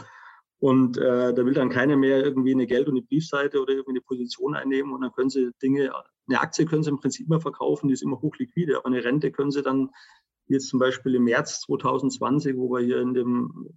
und 0.58 0.96
äh, 0.96 1.34
da 1.34 1.44
will 1.44 1.54
dann 1.54 1.68
keiner 1.68 1.96
mehr 1.96 2.24
irgendwie 2.24 2.52
eine 2.52 2.66
Geld- 2.66 2.88
und 2.88 2.94
eine 2.94 3.02
Briefseite 3.02 3.60
oder 3.60 3.72
irgendwie 3.72 3.92
eine 3.92 4.00
Position 4.00 4.54
einnehmen. 4.54 4.92
Und 4.92 5.02
dann 5.02 5.12
können 5.12 5.28
sie 5.28 5.50
Dinge, 5.60 5.92
eine 6.28 6.40
Aktie 6.40 6.64
können 6.64 6.82
sie 6.82 6.90
im 6.90 7.00
Prinzip 7.00 7.26
immer 7.26 7.40
verkaufen, 7.40 7.88
die 7.88 7.94
ist 7.94 8.02
immer 8.02 8.20
hochliquide. 8.20 8.78
Aber 8.78 8.86
eine 8.86 9.04
Rente 9.04 9.30
können 9.30 9.50
sie 9.50 9.62
dann, 9.62 9.90
jetzt 10.46 10.68
zum 10.68 10.78
Beispiel 10.78 11.14
im 11.14 11.24
März 11.24 11.60
2020, 11.62 12.56
wo 12.56 12.70
wir 12.70 12.80
hier 12.80 13.00
in 13.00 13.14
dem 13.14 13.68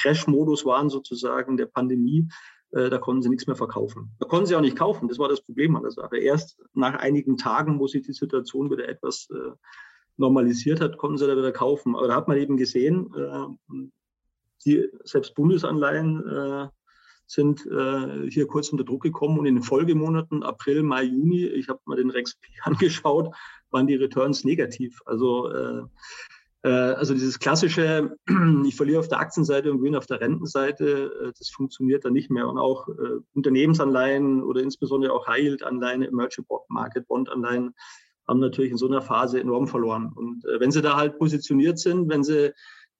Crash-Modus 0.00 0.64
waren 0.64 0.90
sozusagen 0.90 1.56
der 1.56 1.66
Pandemie, 1.66 2.28
äh, 2.72 2.90
da 2.90 2.98
konnten 2.98 3.22
sie 3.22 3.28
nichts 3.28 3.46
mehr 3.46 3.56
verkaufen. 3.56 4.12
Da 4.18 4.26
konnten 4.26 4.46
sie 4.46 4.56
auch 4.56 4.60
nicht 4.60 4.76
kaufen. 4.76 5.08
Das 5.08 5.18
war 5.18 5.28
das 5.28 5.42
Problem 5.42 5.76
an 5.76 5.82
der 5.82 5.92
Sache. 5.92 6.18
Erst 6.18 6.60
nach 6.74 6.94
einigen 6.94 7.36
Tagen, 7.36 7.78
wo 7.78 7.86
sich 7.86 8.02
die 8.02 8.12
Situation 8.12 8.70
wieder 8.70 8.88
etwas 8.88 9.28
äh, 9.30 9.52
normalisiert 10.16 10.80
hat, 10.80 10.96
konnten 10.96 11.18
sie 11.18 11.26
da 11.26 11.36
wieder 11.36 11.52
kaufen. 11.52 11.96
Aber 11.96 12.08
da 12.08 12.16
hat 12.16 12.28
man 12.28 12.38
eben 12.38 12.56
gesehen, 12.56 13.12
äh, 13.14 13.76
die 14.64 14.88
selbst 15.04 15.34
Bundesanleihen 15.34 16.26
äh, 16.26 16.68
sind 17.26 17.66
äh, 17.66 18.30
hier 18.30 18.46
kurz 18.46 18.68
unter 18.70 18.84
Druck 18.84 19.02
gekommen 19.02 19.38
und 19.38 19.46
in 19.46 19.56
den 19.56 19.64
Folgemonaten 19.64 20.42
April, 20.42 20.82
Mai, 20.82 21.04
Juni, 21.04 21.44
ich 21.44 21.68
habe 21.68 21.80
mal 21.84 21.96
den 21.96 22.10
REXP 22.10 22.38
angeschaut, 22.62 23.34
waren 23.70 23.86
die 23.86 23.96
Returns 23.96 24.44
negativ. 24.44 25.00
Also 25.06 25.50
äh, 25.52 25.82
also 26.68 27.14
dieses 27.14 27.38
klassische, 27.38 28.16
ich 28.66 28.76
verliere 28.76 29.00
auf 29.00 29.08
der 29.08 29.20
Aktienseite 29.20 29.70
und 29.70 29.78
gewinne 29.78 29.98
auf 29.98 30.06
der 30.06 30.20
Rentenseite, 30.20 31.12
äh, 31.22 31.32
das 31.38 31.50
funktioniert 31.50 32.04
dann 32.04 32.12
nicht 32.12 32.30
mehr. 32.30 32.48
Und 32.48 32.58
auch 32.58 32.88
äh, 32.88 33.20
Unternehmensanleihen 33.34 34.42
oder 34.42 34.62
insbesondere 34.62 35.12
auch 35.12 35.26
High-Yield-Anleihen, 35.26 36.02
Emerging 36.02 36.44
Market 36.68 37.06
Bond-Anleihen 37.08 37.74
haben 38.28 38.40
natürlich 38.40 38.72
in 38.72 38.78
so 38.78 38.88
einer 38.88 39.02
Phase 39.02 39.40
enorm 39.40 39.68
verloren. 39.68 40.12
Und 40.12 40.42
wenn 40.58 40.72
sie 40.72 40.82
da 40.82 40.96
halt 40.96 41.16
positioniert 41.18 41.78
sind, 41.78 42.08
wenn 42.08 42.24
sie 42.24 42.52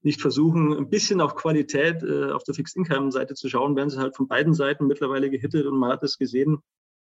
nicht 0.03 0.21
versuchen, 0.21 0.73
ein 0.73 0.89
bisschen 0.89 1.21
auf 1.21 1.35
Qualität 1.35 2.03
äh, 2.03 2.31
auf 2.31 2.45
der 2.45 2.55
Fixed-Income-Seite 2.55 3.35
zu 3.35 3.49
schauen, 3.49 3.77
werden 3.77 3.91
sie 3.91 3.99
halt 3.99 4.17
von 4.17 4.29
beiden 4.29 4.55
Seiten 4.55 4.87
mittlerweile 4.87 5.31
gehittet 5.31 5.67
und 5.67 5.79
man 5.79 5.91
hat 5.91 6.03
es 6.05 6.17
gesehen. 6.17 6.59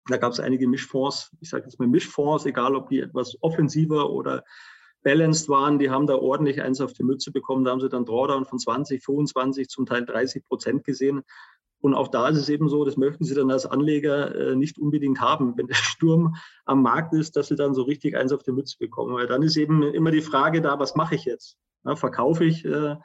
Da 0.08 0.18
gab 0.18 0.34
es 0.34 0.39
einige 0.39 0.68
Mischfonds, 0.68 1.32
ich 1.39 1.50
sage 1.50 1.63
jetzt 1.66 1.80
mal 1.80 1.88
Mischfonds, 1.88 2.46
egal 2.46 2.75
ob 2.75 2.89
die 2.89 3.00
etwas 3.00 3.38
offensiver 3.42 4.10
oder 4.10 4.44
balanced 5.03 5.50
waren, 5.50 5.79
die 5.79 5.89
haben 5.89 6.08
da 6.08 6.15
ordentlich 6.15 6.62
eins 6.62 6.82
auf 6.82 6.94
die 6.94 7.03
Mütze 7.03 7.32
bekommen. 7.32 7.63
Da 7.63 7.72
haben 7.72 7.79
sie 7.79 7.89
dann 7.89 8.06
Drawdown 8.06 8.46
von 8.46 8.60
20, 8.60 9.03
25, 9.03 9.70
zum 9.70 9.86
Teil 9.86 10.06
30 10.06 10.46
Prozent 10.46 10.84
gesehen. 10.84 11.24
Und 11.82 11.94
auch 11.94 12.10
da 12.10 12.27
ist 12.27 12.38
es 12.38 12.50
eben 12.50 12.68
so, 12.68 12.84
das 12.84 12.98
möchten 12.98 13.24
Sie 13.24 13.34
dann 13.34 13.51
als 13.51 13.65
Anleger 13.65 14.36
äh, 14.36 14.56
nicht 14.56 14.77
unbedingt 14.77 15.22
haben, 15.22 15.58
wenn 15.58 15.68
der 15.68 15.75
Sturm 15.75 16.36
am 16.65 16.82
Markt 16.82 17.13
ist, 17.13 17.36
dass 17.36 17.48
Sie 17.48 17.56
dann 17.56 17.74
so 17.74 17.84
richtig 17.84 18.18
eins 18.18 18.34
auf 18.34 18.44
die 18.44 18.51
Mütze 18.51 18.77
bekommen. 18.77 19.15
Weil 19.15 19.27
dann 19.27 19.44
ist 19.44 19.56
eben 19.56 19.84
immer 19.84 20.12
die 20.12 20.22
Frage 20.22 20.62
da, 20.62 20.77
was 20.79 20.96
mache 20.96 21.15
ich 21.15 21.25
jetzt? 21.25 21.58
Ja, 21.86 21.96
verkaufe 21.96 22.44
ich 22.44 22.65
äh, 22.65 22.96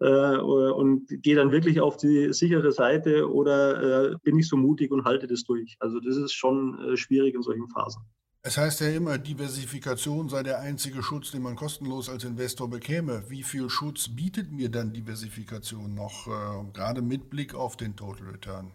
äh, 0.00 0.36
und 0.38 1.06
gehe 1.22 1.36
dann 1.36 1.52
wirklich 1.52 1.82
auf 1.82 1.98
die 1.98 2.32
sichere 2.32 2.72
Seite 2.72 3.30
oder 3.30 4.18
bin 4.22 4.38
ich 4.38 4.48
so 4.48 4.56
mutig 4.56 4.90
und 4.90 5.04
halte 5.04 5.26
das 5.26 5.44
durch? 5.44 5.76
Also 5.78 6.00
das 6.00 6.16
ist 6.16 6.32
schon 6.32 6.96
schwierig 6.96 7.34
in 7.34 7.42
solchen 7.42 7.68
Phasen. 7.68 8.02
Es 8.42 8.56
heißt 8.56 8.80
ja 8.80 8.88
immer, 8.88 9.18
Diversifikation 9.18 10.28
sei 10.28 10.42
der 10.42 10.60
einzige 10.60 11.02
Schutz, 11.02 11.32
den 11.32 11.42
man 11.42 11.56
kostenlos 11.56 12.08
als 12.08 12.24
Investor 12.24 12.70
bekäme. 12.70 13.24
Wie 13.28 13.42
viel 13.42 13.68
Schutz 13.68 14.08
bietet 14.08 14.52
mir 14.52 14.70
dann 14.70 14.92
Diversifikation 14.92 15.94
noch, 15.94 16.28
äh, 16.28 16.72
gerade 16.72 17.02
mit 17.02 17.30
Blick 17.30 17.54
auf 17.54 17.76
den 17.76 17.96
Total 17.96 18.28
Return? 18.28 18.72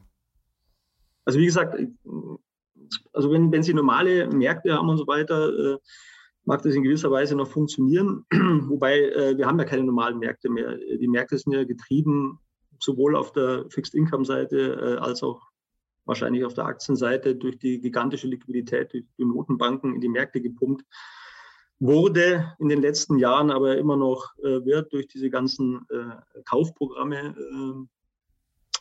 Also 1.25 1.39
wie 1.39 1.45
gesagt, 1.45 1.77
also 3.13 3.31
wenn, 3.31 3.51
wenn 3.51 3.63
Sie 3.63 3.73
normale 3.73 4.27
Märkte 4.27 4.73
haben 4.73 4.89
und 4.89 4.97
so 4.97 5.07
weiter, 5.07 5.75
äh, 5.75 5.77
mag 6.43 6.61
das 6.61 6.75
in 6.75 6.83
gewisser 6.83 7.09
Weise 7.09 7.35
noch 7.35 7.47
funktionieren. 7.47 8.25
Wobei 8.67 8.99
äh, 8.99 9.37
wir 9.37 9.47
haben 9.47 9.59
ja 9.59 9.65
keine 9.65 9.83
normalen 9.83 10.19
Märkte 10.19 10.49
mehr. 10.49 10.77
Die 10.77 11.07
Märkte 11.07 11.37
sind 11.37 11.53
ja 11.53 11.63
getrieben 11.63 12.39
sowohl 12.79 13.15
auf 13.15 13.31
der 13.31 13.65
Fixed 13.69 13.95
Income 13.95 14.25
Seite 14.25 14.57
äh, 14.57 14.99
als 14.99 15.23
auch 15.23 15.52
wahrscheinlich 16.05 16.45
auf 16.45 16.53
der 16.53 16.65
Aktienseite 16.65 17.35
durch 17.35 17.57
die 17.57 17.79
gigantische 17.79 18.27
Liquidität 18.27 18.93
durch 18.93 19.05
die 19.17 19.25
Notenbanken 19.25 19.95
in 19.95 20.01
die 20.01 20.09
Märkte 20.09 20.41
gepumpt 20.41 20.85
wurde 21.79 22.55
in 22.59 22.69
den 22.69 22.81
letzten 22.81 23.17
Jahren, 23.17 23.51
aber 23.51 23.77
immer 23.77 23.97
noch 23.97 24.37
äh, 24.39 24.63
wird 24.63 24.93
durch 24.93 25.07
diese 25.07 25.29
ganzen 25.29 25.85
äh, 25.89 26.41
Kaufprogramme 26.45 27.35
äh, 27.35 27.87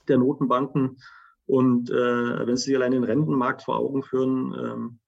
der 0.07 0.19
Notenbanken. 0.19 0.99
Und 1.47 1.91
äh, 1.91 2.47
wenn 2.47 2.57
Sie 2.57 2.67
sich 2.67 2.77
allein 2.77 2.93
den 2.93 3.05
Rentenmarkt 3.05 3.63
vor 3.63 3.77
Augen 3.77 4.03
führen, 4.05 4.55
ähm, 4.55 4.99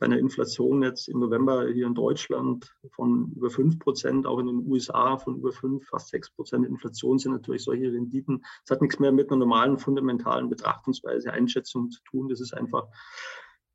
bei 0.00 0.06
einer 0.06 0.18
Inflation 0.18 0.82
jetzt 0.82 1.08
im 1.08 1.20
November 1.20 1.68
hier 1.68 1.86
in 1.86 1.94
Deutschland 1.94 2.74
von 2.92 3.32
über 3.36 3.50
5 3.50 3.78
Prozent, 3.78 4.26
auch 4.26 4.38
in 4.38 4.46
den 4.46 4.66
USA 4.66 5.18
von 5.18 5.36
über 5.36 5.52
5, 5.52 5.86
fast 5.86 6.08
6 6.08 6.30
Prozent 6.30 6.66
Inflation 6.66 7.18
sind 7.18 7.32
natürlich 7.32 7.62
solche 7.62 7.92
Renditen. 7.92 8.42
Das 8.64 8.74
hat 8.74 8.82
nichts 8.82 8.98
mehr 8.98 9.12
mit 9.12 9.30
einer 9.30 9.38
normalen 9.38 9.78
fundamentalen 9.78 10.48
Betrachtungsweise, 10.48 11.32
Einschätzung 11.32 11.90
zu 11.90 12.00
tun. 12.10 12.28
Das 12.28 12.40
ist 12.40 12.54
einfach 12.54 12.88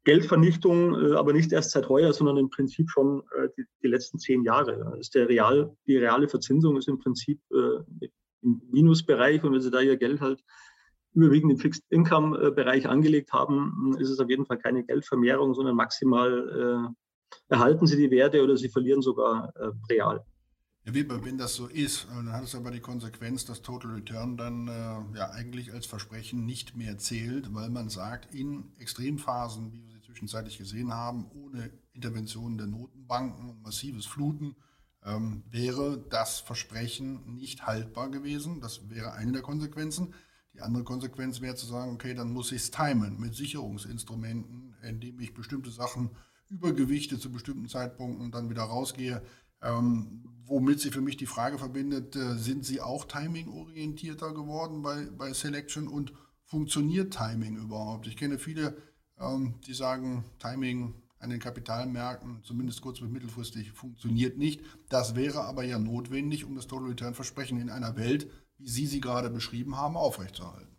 Geldvernichtung, 0.04 0.96
äh, 0.96 1.14
aber 1.14 1.32
nicht 1.32 1.52
erst 1.52 1.72
seit 1.72 1.90
heuer, 1.90 2.12
sondern 2.12 2.38
im 2.38 2.50
Prinzip 2.50 2.90
schon 2.90 3.22
äh, 3.38 3.50
die, 3.56 3.66
die 3.84 3.88
letzten 3.88 4.18
zehn 4.18 4.44
Jahre. 4.44 4.98
Ist 5.00 5.14
der 5.14 5.30
Real, 5.30 5.76
die 5.86 5.98
reale 5.98 6.28
Verzinsung 6.28 6.76
ist 6.78 6.88
im 6.88 7.00
Prinzip 7.00 7.40
äh, 7.52 8.08
im 8.42 8.62
Minusbereich 8.72 9.44
und 9.44 9.54
wenn 9.54 9.62
Sie 9.62 9.72
da 9.72 9.82
Ihr 9.82 9.98
Geld 9.98 10.22
halt 10.22 10.44
überwiegend 11.16 11.52
im 11.52 11.58
Fixed 11.58 11.84
Income 11.90 12.52
Bereich 12.52 12.88
angelegt 12.88 13.34
haben, 13.34 13.96
ist 14.00 14.10
es 14.10 14.20
auf 14.20 14.30
jeden 14.30 14.46
Fall 14.46 14.58
keine 14.58 14.84
Geldvermehrung, 14.84 15.54
sondern 15.54 15.76
maximal 15.76 16.92
äh, 16.92 17.54
erhalten 17.54 17.88
sie 17.88 17.98
die 17.98 18.12
Werte 18.12 18.44
oder 18.44 18.58
sie 18.58 18.70
verlieren 18.70 19.02
sogar 19.02 19.54
äh, 19.56 19.72
real. 19.90 20.26
Herr 20.84 20.94
Weber, 20.94 21.26
wenn 21.26 21.40
das 21.40 21.56
so 21.56 21.66
ist, 21.66 22.08
dann 22.10 22.32
hat 22.32 22.44
es 22.44 22.54
aber 22.54 22.70
die 22.70 22.80
Konsequenz, 22.80 23.44
dass 23.44 23.64
Total 23.64 23.96
Return 23.96 24.38
dann 24.38 24.68
äh, 24.68 25.18
ja 25.18 25.32
eigentlich 25.32 25.74
als 25.74 25.88
Versprechen 25.88 26.46
nicht 26.46 26.78
mehr 26.78 27.00
zählt, 27.00 27.56
weil 27.56 27.72
man 27.72 27.90
sagt, 27.90 28.36
in 28.36 28.72
Extremphasen, 28.78 29.74
wie 29.74 29.84
wir 29.84 29.90
sie 29.90 30.02
zwischenzeitlich 30.04 30.60
gesehen 30.60 30.94
haben, 30.94 31.26
ohne 31.34 31.72
Interventionen 31.94 32.60
der 32.60 32.68
Notenbanken 32.68 33.50
und 33.50 33.64
massives 33.64 34.06
Fluten, 34.06 34.56
ähm, 35.04 35.44
wäre 35.50 35.98
das 36.10 36.40
Versprechen 36.40 37.36
nicht 37.36 37.66
haltbar 37.66 38.12
gewesen. 38.12 38.62
Das 38.62 38.90
wäre 38.90 39.14
eine 39.14 39.32
der 39.32 39.42
Konsequenzen. 39.42 40.14
Die 40.56 40.62
andere 40.62 40.84
Konsequenz 40.84 41.42
wäre 41.42 41.56
zu 41.56 41.66
sagen, 41.66 41.94
okay, 41.94 42.14
dann 42.14 42.32
muss 42.32 42.52
ich 42.52 42.62
es 42.62 42.72
timen 42.72 43.20
mit 43.20 43.36
Sicherungsinstrumenten, 43.36 44.74
indem 44.84 45.20
ich 45.20 45.34
bestimmte 45.34 45.70
Sachen 45.70 46.12
übergewichte 46.50 47.20
zu 47.20 47.32
bestimmten 47.32 47.68
Zeitpunkten 47.68 48.24
und 48.24 48.34
dann 48.34 48.50
wieder 48.50 48.64
rausgehe. 48.64 49.22
Ähm, 49.62 50.24
womit 50.46 50.80
sie 50.80 50.92
für 50.92 51.02
mich 51.02 51.18
die 51.18 51.26
Frage 51.26 51.58
verbindet, 51.58 52.16
äh, 52.16 52.38
sind 52.38 52.66
sie 52.66 52.80
auch 52.80 53.06
timing-orientierter 53.06 54.34
geworden 54.34 54.82
bei, 54.82 55.08
bei 55.18 55.34
Selection 55.34 55.88
und 55.88 56.14
funktioniert 56.46 57.14
Timing 57.14 57.58
überhaupt? 57.58 58.08
Ich 58.08 58.16
kenne 58.16 58.38
viele, 58.38 58.78
ähm, 59.20 59.56
die 59.68 59.74
sagen, 59.74 60.24
Timing 60.40 60.94
an 61.20 61.32
den 61.32 61.40
Kapitalmärkten, 61.40 62.44
zumindest 62.44 62.82
kurz- 62.82 63.00
bis 63.00 63.10
mittelfristig, 63.10 63.72
funktioniert 63.72 64.38
nicht. 64.38 64.62
Das 64.90 65.16
wäre 65.16 65.44
aber 65.46 65.64
ja 65.64 65.80
notwendig, 65.80 66.46
um 66.46 66.56
das 66.56 66.68
Total 66.68 66.90
Return 66.90 67.16
Versprechen 67.16 67.60
in 67.60 67.70
einer 67.70 67.96
Welt, 67.98 68.30
wie 68.58 68.70
Sie 68.70 68.86
sie 68.86 69.02
gerade 69.02 69.30
beschrieben 69.30 69.78
haben, 69.78 69.98
aufrechtzuerhalten. 69.98 70.76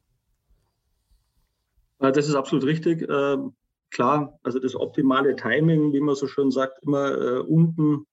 Das 1.99 2.29
ist 2.29 2.35
absolut 2.35 2.65
richtig. 2.65 3.07
Ähm, 3.09 3.55
klar, 3.91 4.39
also 4.43 4.59
das 4.59 4.75
optimale 4.75 5.37
Timing, 5.37 5.93
wie 5.93 6.01
man 6.01 6.15
so 6.15 6.27
schön 6.27 6.51
sagt, 6.51 6.83
immer 6.83 7.13
äh, 7.13 7.39
unten 7.41 8.07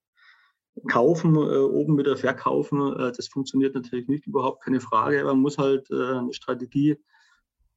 kaufen, 0.87 1.35
äh, 1.35 1.39
oben 1.39 1.97
wieder 1.97 2.17
verkaufen. 2.17 2.93
Äh, 2.93 3.11
das 3.11 3.27
funktioniert 3.27 3.75
natürlich 3.75 4.07
nicht, 4.07 4.25
überhaupt 4.25 4.63
keine 4.63 4.79
Frage. 4.79 5.23
Man 5.23 5.39
muss 5.39 5.57
halt 5.57 5.91
eine 5.91 6.33
Strategie 6.33 6.97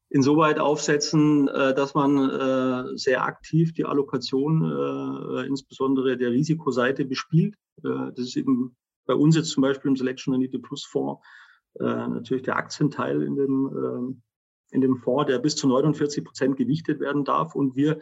insoweit 0.08 0.60
aufsetzen, 0.60 1.46
dass 1.46 1.94
man 1.94 2.96
sehr 2.96 3.24
aktiv 3.24 3.72
die 3.74 3.84
Allokation, 3.84 5.44
insbesondere 5.44 6.16
der 6.16 6.30
Risikoseite, 6.30 7.04
bespielt. 7.04 7.56
Das 7.82 8.16
ist 8.16 8.36
eben 8.36 8.76
bei 9.04 9.14
uns 9.14 9.34
jetzt 9.34 9.50
zum 9.50 9.62
Beispiel 9.62 9.90
im 9.90 9.96
Selection 9.96 10.32
Anite 10.32 10.60
Plus 10.60 10.84
Fonds 10.84 11.20
äh, 11.22 11.45
natürlich 11.78 12.44
der 12.44 12.56
Aktienteil 12.56 13.22
in 13.22 13.36
dem, 13.36 13.66
ähm, 13.76 14.22
in 14.70 14.80
dem 14.80 14.96
Fonds, 14.96 15.26
der 15.26 15.38
bis 15.38 15.56
zu 15.56 15.68
49 15.68 16.24
Prozent 16.24 16.56
gewichtet 16.56 17.00
werden 17.00 17.24
darf. 17.24 17.54
Und 17.54 17.76
wir 17.76 17.98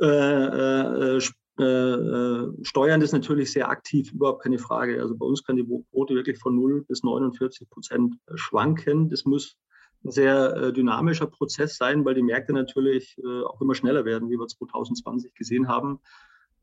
äh, 0.00 1.16
äh, 1.16 1.20
äh, 1.56 2.52
steuern 2.62 3.00
das 3.00 3.12
natürlich 3.12 3.52
sehr 3.52 3.68
aktiv, 3.68 4.12
überhaupt 4.12 4.42
keine 4.42 4.58
Frage. 4.58 5.00
Also 5.00 5.16
bei 5.16 5.24
uns 5.24 5.44
kann 5.44 5.54
die 5.54 5.64
Quote 5.64 6.14
wirklich 6.14 6.38
von 6.38 6.56
0 6.56 6.84
bis 6.84 7.04
49 7.04 7.70
Prozent 7.70 8.16
schwanken. 8.34 9.08
Das 9.08 9.24
muss 9.24 9.56
ein 10.04 10.10
sehr 10.10 10.56
äh, 10.56 10.72
dynamischer 10.72 11.28
Prozess 11.28 11.76
sein, 11.76 12.04
weil 12.04 12.14
die 12.14 12.24
Märkte 12.24 12.52
natürlich 12.52 13.16
äh, 13.18 13.42
auch 13.44 13.60
immer 13.60 13.76
schneller 13.76 14.04
werden, 14.04 14.30
wie 14.30 14.38
wir 14.38 14.48
2020 14.48 15.34
gesehen 15.34 15.68
haben. 15.68 16.00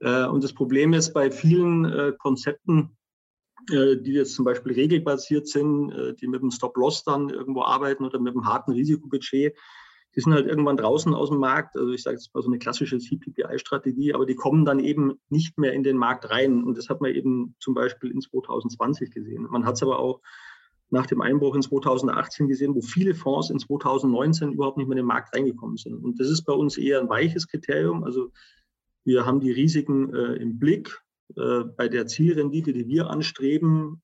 und 0.02 0.44
das 0.44 0.54
Problem 0.54 0.94
ist 0.94 1.14
bei 1.14 1.30
vielen 1.30 2.18
Konzepten, 2.18 2.80
äh, 2.80 3.01
die 3.70 4.14
jetzt 4.14 4.36
zum 4.36 4.46
Beispiel 4.46 4.74
regelbasiert 4.74 5.48
sind, 5.48 5.92
äh, 5.92 6.14
die 6.16 6.28
mit 6.28 6.42
dem 6.42 6.52
Stop-Loss 6.52 7.04
dann 7.04 7.30
irgendwo 7.30 7.62
arbeiten 7.64 8.06
oder 8.06 8.20
mit 8.20 8.34
einem 8.34 8.46
harten 8.46 8.72
Risikobudget, 8.72 9.56
die 10.16 10.20
sind 10.20 10.34
halt 10.34 10.48
irgendwann 10.48 10.78
draußen 10.78 11.14
aus 11.14 11.30
dem 11.30 11.40
Markt. 11.40 11.78
Also 11.78 11.92
ich 11.92 12.04
sage 12.04 12.18
jetzt 12.18 12.34
mal 12.34 12.42
so 12.42 12.50
eine 12.50 12.60
klassische 12.60 12.98
CPPI-Strategie, 12.98 14.14
aber 14.14 14.26
die 14.26 14.36
kommen 14.36 14.66
dann 14.66 14.80
eben 14.80 15.14
nicht 15.30 15.58
mehr 15.58 15.74
in 15.74 15.84
den 15.84 15.98
Markt 15.98 16.30
rein. 16.30 16.64
Und 16.64 16.78
das 16.78 16.90
hat 16.90 17.00
man 17.02 17.14
eben 17.14 17.56
zum 17.60 17.74
Beispiel 17.74 18.12
in 18.12 18.20
2020 18.20 19.12
gesehen. 19.12 19.48
Man 19.50 19.66
hat 19.66 19.76
es 19.76 19.84
aber 19.84 20.00
auch 20.00 20.22
nach 20.90 21.06
dem 21.06 21.22
Einbruch 21.22 21.56
in 21.56 21.62
2018 21.62 22.50
gesehen, 22.50 22.76
wo 22.76 22.82
viele 22.82 23.16
Fonds 23.16 23.50
in 23.50 23.60
2019 23.60 24.52
überhaupt 24.52 24.78
nicht 24.78 24.88
mehr 24.88 24.98
in 24.98 25.04
den 25.04 25.08
Markt 25.08 25.34
reingekommen 25.34 25.78
sind. 25.78 26.04
Und 26.04 26.20
das 26.20 26.30
ist 26.30 26.44
bei 26.44 26.54
uns 26.54 26.78
eher 26.78 27.00
ein 27.00 27.08
weiches 27.08 27.48
Kriterium. 27.48 28.04
Also 28.04 28.32
wir 29.06 29.26
haben 29.26 29.40
die 29.40 29.52
Risiken 29.52 30.14
äh, 30.14 30.36
im 30.36 30.60
Blick 30.60 31.02
äh, 31.38 31.64
bei 31.76 31.88
der 31.88 32.08
Zielrendite, 32.08 32.74
die 32.74 32.88
wir 32.88 33.10
anstreben, 33.10 34.02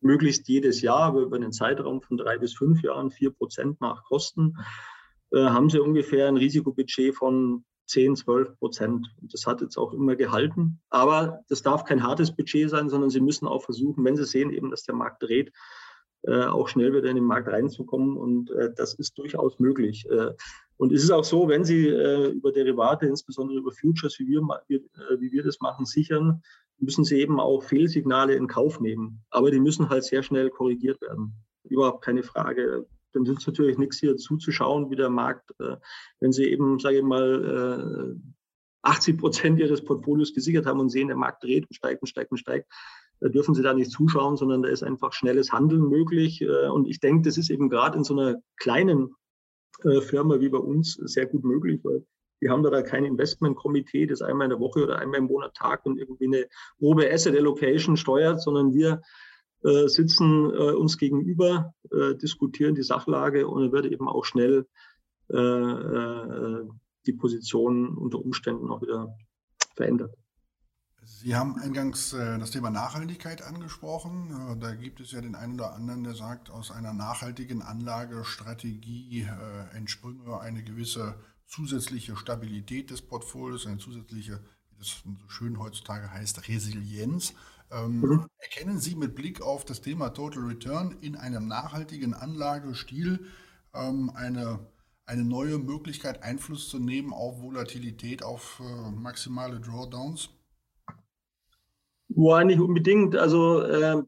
möglichst 0.00 0.48
jedes 0.48 0.82
Jahr 0.82 1.16
über 1.16 1.36
einen 1.36 1.52
Zeitraum 1.52 2.02
von 2.02 2.16
drei 2.16 2.38
bis 2.38 2.54
fünf 2.54 2.82
Jahren, 2.82 3.10
vier 3.10 3.30
Prozent 3.30 3.80
nach 3.80 4.04
Kosten, 4.04 4.54
äh, 5.32 5.40
haben 5.40 5.70
sie 5.70 5.80
ungefähr 5.80 6.28
ein 6.28 6.36
Risikobudget 6.36 7.14
von 7.14 7.64
10, 7.86 8.16
12 8.16 8.58
Prozent. 8.58 9.14
Das 9.22 9.46
hat 9.46 9.60
jetzt 9.60 9.76
auch 9.76 9.92
immer 9.92 10.16
gehalten. 10.16 10.80
Aber 10.90 11.40
das 11.48 11.62
darf 11.62 11.84
kein 11.84 12.02
hartes 12.02 12.34
Budget 12.34 12.68
sein, 12.68 12.88
sondern 12.88 13.10
Sie 13.10 13.20
müssen 13.20 13.46
auch 13.46 13.62
versuchen, 13.62 14.04
wenn 14.04 14.16
Sie 14.16 14.24
sehen 14.24 14.50
eben, 14.50 14.70
dass 14.70 14.82
der 14.82 14.94
Markt 14.94 15.22
dreht, 15.22 15.52
äh, 16.22 16.46
auch 16.46 16.66
schnell 16.66 16.92
wieder 16.92 17.08
in 17.08 17.16
den 17.16 17.24
Markt 17.24 17.48
reinzukommen. 17.48 18.16
Und 18.16 18.50
das 18.74 18.94
ist 18.94 19.16
durchaus 19.18 19.60
möglich. 19.60 20.04
Und 20.78 20.92
es 20.92 21.02
ist 21.02 21.10
auch 21.10 21.24
so, 21.24 21.48
wenn 21.48 21.64
Sie 21.64 21.88
äh, 21.88 22.30
über 22.30 22.52
Derivate, 22.52 23.06
insbesondere 23.06 23.58
über 23.58 23.72
Futures, 23.72 24.18
wie 24.18 24.26
wir, 24.26 24.42
äh, 24.70 25.20
wie 25.20 25.32
wir 25.32 25.42
das 25.42 25.60
machen, 25.60 25.86
sichern, 25.86 26.42
müssen 26.78 27.04
Sie 27.04 27.18
eben 27.20 27.40
auch 27.40 27.62
Fehlsignale 27.62 28.34
in 28.34 28.46
Kauf 28.46 28.80
nehmen. 28.80 29.24
Aber 29.30 29.50
die 29.50 29.60
müssen 29.60 29.88
halt 29.88 30.04
sehr 30.04 30.22
schnell 30.22 30.50
korrigiert 30.50 31.00
werden. 31.00 31.32
Überhaupt 31.64 32.04
keine 32.04 32.22
Frage. 32.22 32.86
Dann 33.12 33.24
ist 33.24 33.38
es 33.38 33.46
natürlich 33.46 33.78
nichts 33.78 33.98
hier 33.98 34.16
zuzuschauen, 34.16 34.90
wie 34.90 34.96
der 34.96 35.08
Markt, 35.08 35.50
äh, 35.60 35.76
wenn 36.20 36.32
Sie 36.32 36.44
eben, 36.44 36.78
sage 36.78 36.98
ich 36.98 37.04
mal, 37.04 38.16
äh, 38.16 38.20
80 38.82 39.18
Prozent 39.18 39.58
Ihres 39.58 39.82
Portfolios 39.82 40.34
gesichert 40.34 40.66
haben 40.66 40.80
und 40.80 40.90
sehen, 40.90 41.08
der 41.08 41.16
Markt 41.16 41.42
dreht 41.42 41.66
und 41.68 41.74
steigt 41.74 42.02
und 42.02 42.08
steigt 42.08 42.30
und 42.30 42.38
steigt, 42.38 42.70
da 43.20 43.28
dürfen 43.28 43.54
Sie 43.54 43.62
da 43.62 43.72
nicht 43.72 43.90
zuschauen, 43.90 44.36
sondern 44.36 44.62
da 44.62 44.68
ist 44.68 44.82
einfach 44.82 45.14
schnelles 45.14 45.52
Handeln 45.52 45.88
möglich. 45.88 46.42
Äh, 46.42 46.68
und 46.68 46.86
ich 46.86 47.00
denke, 47.00 47.22
das 47.22 47.38
ist 47.38 47.50
eben 47.50 47.70
gerade 47.70 47.96
in 47.96 48.04
so 48.04 48.14
einer 48.14 48.36
kleinen 48.56 49.14
Firma 50.00 50.40
wie 50.40 50.48
bei 50.48 50.58
uns 50.58 50.94
sehr 50.94 51.26
gut 51.26 51.44
möglich, 51.44 51.80
weil 51.84 52.04
wir 52.40 52.50
haben 52.50 52.62
da, 52.62 52.82
kein 52.82 53.04
Investmentkomitee, 53.04 54.06
das 54.06 54.22
einmal 54.22 54.46
in 54.46 54.50
der 54.50 54.60
Woche 54.60 54.82
oder 54.82 54.98
einmal 54.98 55.20
im 55.20 55.26
Monat 55.26 55.54
tagt 55.54 55.86
und 55.86 55.98
irgendwie 55.98 56.26
eine 56.26 56.46
grobe 56.78 57.10
Asset 57.10 57.34
Allocation 57.34 57.96
steuert, 57.96 58.42
sondern 58.42 58.74
wir 58.74 59.00
äh, 59.64 59.88
sitzen 59.88 60.50
äh, 60.50 60.72
uns 60.72 60.98
gegenüber, 60.98 61.74
äh, 61.90 62.14
diskutieren 62.14 62.74
die 62.74 62.82
Sachlage 62.82 63.48
und 63.48 63.62
dann 63.62 63.72
wird 63.72 63.86
eben 63.86 64.08
auch 64.08 64.24
schnell 64.24 64.66
äh, 65.30 65.36
äh, 65.36 66.68
die 67.06 67.12
Position 67.14 67.96
unter 67.96 68.18
Umständen 68.18 68.70
auch 68.70 68.82
wieder 68.82 69.16
verändert. 69.74 70.14
Sie 71.06 71.36
haben 71.36 71.56
eingangs 71.60 72.12
äh, 72.12 72.38
das 72.38 72.50
Thema 72.50 72.70
Nachhaltigkeit 72.70 73.40
angesprochen. 73.42 74.50
Äh, 74.50 74.56
da 74.58 74.74
gibt 74.74 74.98
es 74.98 75.12
ja 75.12 75.20
den 75.20 75.36
einen 75.36 75.54
oder 75.54 75.72
anderen, 75.72 76.02
der 76.02 76.16
sagt, 76.16 76.50
aus 76.50 76.72
einer 76.72 76.92
nachhaltigen 76.92 77.62
Anlagestrategie 77.62 79.22
äh, 79.22 79.76
entsprünge 79.76 80.40
eine 80.40 80.64
gewisse 80.64 81.14
zusätzliche 81.46 82.16
Stabilität 82.16 82.90
des 82.90 83.02
Portfolios, 83.02 83.66
eine 83.66 83.78
zusätzliche, 83.78 84.40
wie 84.70 84.78
das 84.78 85.02
so 85.04 85.28
schön 85.28 85.60
heutzutage 85.60 86.10
heißt, 86.10 86.48
Resilienz. 86.48 87.34
Ähm, 87.70 88.00
mhm. 88.00 88.26
Erkennen 88.38 88.80
Sie 88.80 88.96
mit 88.96 89.14
Blick 89.14 89.40
auf 89.40 89.64
das 89.64 89.80
Thema 89.82 90.08
Total 90.08 90.42
Return 90.42 90.96
in 91.02 91.14
einem 91.14 91.46
nachhaltigen 91.46 92.14
Anlagestil 92.14 93.26
ähm, 93.74 94.10
eine, 94.12 94.58
eine 95.04 95.24
neue 95.24 95.58
Möglichkeit, 95.58 96.24
Einfluss 96.24 96.68
zu 96.68 96.80
nehmen 96.80 97.12
auf 97.12 97.40
Volatilität, 97.42 98.24
auf 98.24 98.60
maximale 98.92 99.60
Drawdowns? 99.60 100.30
Boah, 102.16 102.42
nicht 102.44 102.60
unbedingt. 102.60 103.14
Also 103.14 103.60
äh, 103.60 104.02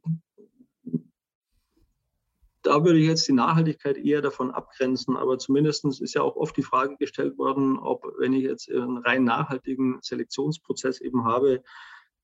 da 2.63 2.83
würde 2.83 2.99
ich 2.99 3.07
jetzt 3.07 3.29
die 3.29 3.35
Nachhaltigkeit 3.35 3.99
eher 3.99 4.23
davon 4.23 4.51
abgrenzen. 4.51 5.15
Aber 5.15 5.39
zumindest 5.39 5.85
ist 5.85 6.15
ja 6.15 6.23
auch 6.23 6.35
oft 6.35 6.57
die 6.57 6.63
Frage 6.63 6.97
gestellt 6.97 7.37
worden, 7.37 7.79
ob, 7.79 8.07
wenn 8.19 8.33
ich 8.33 8.45
jetzt 8.45 8.71
einen 8.71 8.97
rein 8.97 9.25
nachhaltigen 9.25 9.99
Selektionsprozess 10.01 11.03
eben 11.03 11.25
habe, 11.25 11.63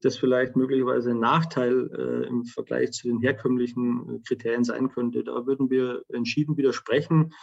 das 0.00 0.16
vielleicht 0.16 0.56
möglicherweise 0.56 1.10
ein 1.10 1.20
Nachteil 1.20 1.90
äh, 1.92 2.28
im 2.28 2.46
Vergleich 2.46 2.92
zu 2.92 3.08
den 3.08 3.20
herkömmlichen 3.20 4.22
Kriterien 4.26 4.64
sein 4.64 4.88
könnte. 4.88 5.22
Da 5.22 5.44
würden 5.44 5.68
wir 5.68 6.02
entschieden 6.08 6.56
widersprechen. 6.56 7.34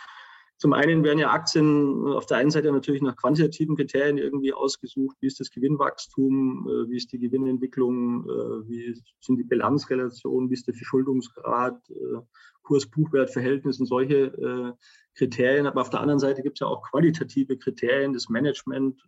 Zum 0.62 0.74
einen 0.74 1.04
werden 1.04 1.18
ja 1.18 1.32
Aktien 1.32 2.06
auf 2.06 2.28
der 2.28 2.38
einen 2.38 2.52
Seite 2.52 2.72
natürlich 2.72 3.02
nach 3.02 3.16
quantitativen 3.16 3.76
Kriterien 3.76 4.20
irgendwie 4.20 4.54
ausgesucht. 4.54 5.18
Wie 5.20 5.26
ist 5.26 5.40
das 5.40 5.50
Gewinnwachstum? 5.50 6.68
Äh, 6.70 6.88
wie 6.88 6.98
ist 6.98 7.12
die 7.12 7.18
Gewinnentwicklung? 7.18 8.30
Äh, 8.30 8.70
wie 8.70 9.02
sind 9.22 9.38
die 9.38 9.44
Bilanzrelationen? 9.44 10.52
Wie 10.52 10.54
ist 10.54 10.68
der 10.68 10.76
Verschuldungsgrad? 10.76 11.82
Äh, 11.90 12.20
Kurs-Buchwert-Verhältnis 12.62 13.80
und 13.80 13.88
solche 13.88 14.78
Kriterien. 15.16 15.66
Aber 15.66 15.82
auf 15.82 15.90
der 15.90 16.00
anderen 16.00 16.20
Seite 16.20 16.44
gibt 16.44 16.58
es 16.58 16.60
ja 16.60 16.68
auch 16.68 16.84
qualitative 16.84 17.58
Kriterien, 17.58 18.14
das 18.14 18.30
Management, 18.30 19.02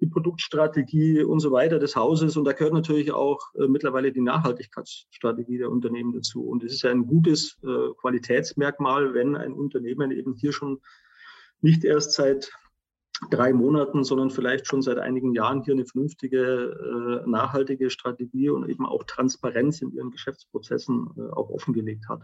die 0.00 0.06
Produktstrategie 0.06 1.22
und 1.22 1.40
so 1.40 1.52
weiter 1.52 1.78
des 1.78 1.96
Hauses. 1.96 2.36
Und 2.36 2.44
da 2.44 2.52
gehört 2.52 2.74
natürlich 2.74 3.12
auch 3.12 3.40
äh, 3.54 3.68
mittlerweile 3.68 4.12
die 4.12 4.20
Nachhaltigkeitsstrategie 4.20 5.58
der 5.58 5.70
Unternehmen 5.70 6.12
dazu. 6.12 6.42
Und 6.48 6.64
es 6.64 6.72
ist 6.72 6.82
ja 6.82 6.90
ein 6.90 7.06
gutes 7.06 7.58
äh, 7.62 7.92
Qualitätsmerkmal, 8.00 9.14
wenn 9.14 9.36
ein 9.36 9.52
Unternehmen 9.52 10.10
eben 10.10 10.34
hier 10.34 10.52
schon 10.52 10.80
nicht 11.60 11.84
erst 11.84 12.12
seit 12.12 12.52
drei 13.30 13.52
Monaten, 13.52 14.04
sondern 14.04 14.30
vielleicht 14.30 14.66
schon 14.66 14.82
seit 14.82 14.98
einigen 14.98 15.32
Jahren 15.32 15.62
hier 15.62 15.74
eine 15.74 15.86
vernünftige, 15.86 17.22
äh, 17.24 17.28
nachhaltige 17.28 17.90
Strategie 17.90 18.50
und 18.50 18.68
eben 18.68 18.86
auch 18.86 19.04
Transparenz 19.04 19.80
in 19.80 19.92
ihren 19.92 20.10
Geschäftsprozessen 20.10 21.10
äh, 21.16 21.32
auch 21.32 21.50
offengelegt 21.50 22.08
hat. 22.08 22.22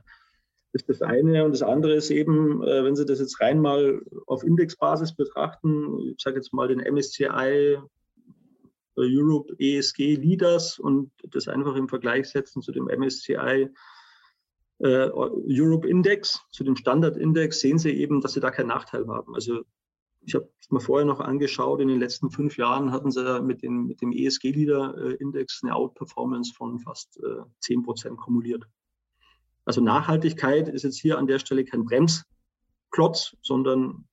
Ist 0.72 0.88
das 0.88 1.02
eine. 1.02 1.44
Und 1.44 1.52
das 1.52 1.62
andere 1.62 1.94
ist 1.94 2.10
eben, 2.10 2.62
äh, 2.62 2.84
wenn 2.84 2.94
Sie 2.94 3.04
das 3.04 3.18
jetzt 3.18 3.40
rein 3.40 3.60
mal 3.60 4.02
auf 4.26 4.44
Indexbasis 4.44 5.14
betrachten, 5.14 5.98
ich 6.14 6.22
sage 6.22 6.36
jetzt 6.36 6.52
mal 6.52 6.68
den 6.68 6.80
MSCI 6.80 7.24
äh, 7.24 7.78
Europe 8.96 9.54
ESG 9.58 10.16
Leaders 10.16 10.78
und 10.78 11.10
das 11.30 11.48
einfach 11.48 11.74
im 11.74 11.88
Vergleich 11.88 12.28
setzen 12.28 12.62
zu 12.62 12.70
dem 12.70 12.84
MSCI 12.84 13.68
äh, 14.78 15.10
Europe 15.10 15.88
Index, 15.88 16.40
zu 16.52 16.64
dem 16.64 16.76
Standardindex, 16.76 17.60
sehen 17.60 17.78
Sie 17.78 17.90
eben, 17.90 18.20
dass 18.20 18.34
Sie 18.34 18.40
da 18.40 18.50
keinen 18.50 18.68
Nachteil 18.68 19.06
haben. 19.08 19.34
Also 19.34 19.62
ich 20.22 20.34
habe 20.34 20.48
es 20.60 20.70
mir 20.70 20.80
vorher 20.80 21.06
noch 21.06 21.20
angeschaut, 21.20 21.80
in 21.80 21.88
den 21.88 21.98
letzten 21.98 22.30
fünf 22.30 22.56
Jahren 22.56 22.92
hatten 22.92 23.10
sie 23.10 23.40
mit, 23.42 23.62
den, 23.62 23.86
mit 23.86 24.02
dem 24.02 24.12
ESG-Leader-Index 24.12 25.60
eine 25.62 25.74
Outperformance 25.74 26.52
von 26.54 26.78
fast 26.78 27.18
äh, 27.22 27.42
10 27.60 27.82
Prozent 27.82 28.18
kumuliert. 28.18 28.64
Also 29.70 29.82
Nachhaltigkeit 29.82 30.68
ist 30.68 30.82
jetzt 30.82 30.98
hier 30.98 31.16
an 31.16 31.28
der 31.28 31.38
Stelle 31.38 31.64
kein 31.64 31.84
Bremsklotz, 31.84 33.36
sondern 33.40 34.08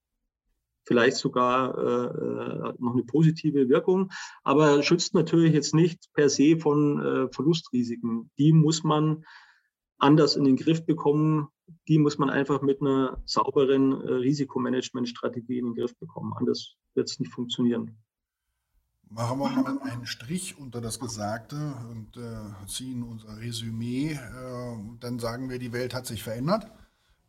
vielleicht 0.86 1.16
sogar 1.16 1.76
äh, 1.76 2.74
noch 2.78 2.92
eine 2.92 3.02
positive 3.02 3.68
Wirkung, 3.68 4.12
aber 4.44 4.84
schützt 4.84 5.14
natürlich 5.14 5.54
jetzt 5.54 5.74
nicht 5.74 6.12
per 6.12 6.28
se 6.28 6.58
von 6.58 7.02
äh, 7.04 7.28
Verlustrisiken. 7.32 8.30
Die 8.38 8.52
muss 8.52 8.84
man 8.84 9.24
anders 9.98 10.36
in 10.36 10.44
den 10.44 10.54
Griff 10.54 10.86
bekommen. 10.86 11.48
Die 11.88 11.98
muss 11.98 12.18
man 12.18 12.30
einfach 12.30 12.62
mit 12.62 12.80
einer 12.80 13.20
sauberen 13.24 14.00
äh, 14.00 14.12
Risikomanagementstrategie 14.12 15.58
in 15.58 15.64
den 15.64 15.74
Griff 15.74 15.98
bekommen. 15.98 16.34
Anders 16.36 16.76
wird 16.94 17.10
es 17.10 17.18
nicht 17.18 17.32
funktionieren. 17.32 17.98
Machen 19.10 19.38
wir 19.38 19.50
mal 19.50 19.78
einen 19.82 20.06
Strich 20.06 20.58
unter 20.58 20.80
das 20.80 21.00
Gesagte 21.00 21.74
und 21.90 22.16
äh, 22.16 22.66
ziehen 22.66 23.02
unser 23.02 23.38
Resümee. 23.38 24.12
Äh, 24.12 24.76
dann 25.00 25.18
sagen 25.18 25.48
wir, 25.48 25.58
die 25.58 25.72
Welt 25.72 25.94
hat 25.94 26.06
sich 26.06 26.22
verändert. 26.22 26.70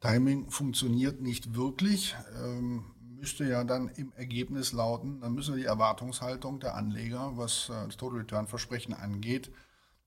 Timing 0.02 0.50
funktioniert 0.50 1.22
nicht 1.22 1.56
wirklich. 1.56 2.16
Ähm, 2.44 2.84
müsste 3.20 3.46
ja 3.46 3.64
dann 3.64 3.90
im 3.90 4.12
Ergebnis 4.14 4.72
lauten, 4.72 5.22
dann 5.22 5.34
müssen 5.34 5.56
wir 5.56 5.62
die 5.62 5.68
Erwartungshaltung 5.68 6.60
der 6.60 6.76
Anleger, 6.76 7.34
was 7.36 7.70
äh, 7.70 7.86
das 7.86 7.98
Total 7.98 8.20
Return 8.20 8.48
Versprechen 8.48 8.94
angeht, 8.94 9.52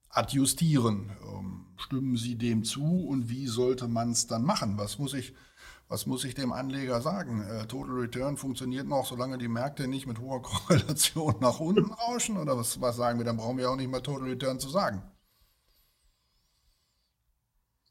adjustieren. 0.09 1.11
Ähm, 1.23 1.67
stimmen 1.77 2.17
Sie 2.17 2.37
dem 2.37 2.65
zu 2.65 3.07
und 3.07 3.29
wie 3.29 3.47
sollte 3.47 3.89
man 3.89 4.13
es 4.13 4.27
dann 4.27 4.45
machen? 4.45 4.79
Was 4.79 4.99
muss 4.99 5.15
ich 5.15 5.35
was 5.93 6.07
muss 6.07 6.25
ich 6.25 6.35
dem 6.35 6.53
Anleger 6.53 7.03
sagen? 7.03 7.43
Äh, 7.43 7.67
Total 7.67 7.95
Return 7.95 8.39
funktioniert 8.39 8.89
noch, 8.89 9.05
solange 9.05 9.37
die 9.37 9.49
Märkte 9.49 9.87
nicht 9.87 10.07
mit 10.07 10.19
hoher 10.19 10.41
Korrelation 10.43 11.35
nach 11.41 11.61
unten 11.61 11.93
rauschen? 11.93 12.39
Oder 12.39 12.57
was, 12.57 12.81
was 12.81 12.97
sagen 12.97 13.19
wir? 13.19 13.27
Dann 13.27 13.37
brauchen 13.37 13.59
wir 13.59 13.71
auch 13.71 13.77
nicht 13.77 13.91
mehr 13.91 14.03
Total 14.03 14.27
Return 14.27 14.59
zu 14.59 14.71
sagen. 14.71 15.03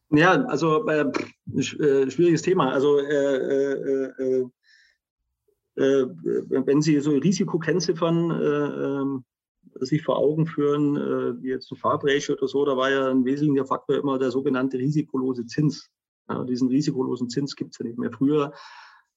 Ja, 0.09 0.31
also 0.45 0.87
äh, 0.87 1.05
äh 1.55 2.09
schwieriges 2.09 2.41
Thema. 2.41 2.71
Also 2.71 2.97
äh, 2.97 4.07
äh, 4.07 4.49
äh, 5.75 6.07
wenn 6.49 6.81
Sie 6.81 6.99
so 7.01 7.11
Risikokennziffern 7.11 8.31
ähm, 8.31 9.23
sich 9.79 10.01
vor 10.01 10.17
Augen 10.17 10.47
führen, 10.47 10.95
wie 11.41 11.49
jetzt 11.49 11.71
ein 11.71 11.77
Farbratio 11.77 12.35
oder 12.35 12.47
so, 12.47 12.65
da 12.65 12.75
war 12.75 12.89
ja 12.89 13.09
ein 13.09 13.23
wesentlicher 13.23 13.65
Faktor 13.65 13.95
immer 13.97 14.19
der 14.19 14.31
sogenannte 14.31 14.77
risikolose 14.79 15.45
Zins. 15.45 15.89
Ja, 16.31 16.43
diesen 16.43 16.69
risikolosen 16.69 17.29
Zins 17.29 17.55
gibt 17.55 17.71
es 17.71 17.79
ja 17.79 17.85
nicht 17.85 17.97
mehr. 17.97 18.11
Früher 18.11 18.53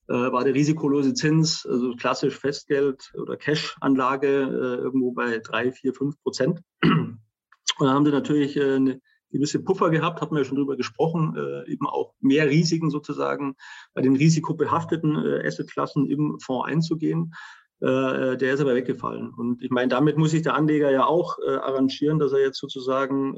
äh, 0.08 0.12
war 0.12 0.44
der 0.44 0.54
risikolose 0.54 1.14
Zins, 1.14 1.64
also 1.66 1.94
klassisch 1.94 2.38
Festgeld 2.38 3.12
oder 3.16 3.36
Cash-Anlage, 3.36 4.28
äh, 4.28 4.82
irgendwo 4.82 5.12
bei 5.12 5.38
drei, 5.38 5.72
vier, 5.72 5.94
fünf 5.94 6.20
Prozent. 6.22 6.60
Und 6.82 7.86
da 7.86 7.92
haben 7.92 8.04
sie 8.04 8.12
natürlich 8.12 8.56
äh, 8.56 8.74
eine 8.74 9.00
gewisse 9.30 9.62
Puffer 9.62 9.90
gehabt, 9.90 10.20
hatten 10.20 10.34
wir 10.34 10.40
ja 10.40 10.44
schon 10.44 10.56
drüber 10.56 10.76
gesprochen, 10.76 11.36
äh, 11.36 11.70
eben 11.70 11.86
auch 11.86 12.14
mehr 12.20 12.48
Risiken 12.48 12.90
sozusagen 12.90 13.56
bei 13.92 14.02
den 14.02 14.16
risikobehafteten 14.16 15.16
äh, 15.16 15.46
Assetklassen 15.46 16.06
im 16.06 16.38
Fonds 16.40 16.68
einzugehen. 16.68 17.32
Äh, 17.80 18.36
der 18.36 18.54
ist 18.54 18.60
aber 18.60 18.74
weggefallen. 18.74 19.34
Und 19.34 19.62
ich 19.62 19.70
meine, 19.70 19.88
damit 19.88 20.16
muss 20.16 20.30
sich 20.30 20.42
der 20.42 20.54
Anleger 20.54 20.90
ja 20.90 21.04
auch 21.04 21.38
arrangieren, 21.38 22.18
dass 22.18 22.32
er 22.32 22.40
jetzt 22.40 22.58
sozusagen 22.58 23.36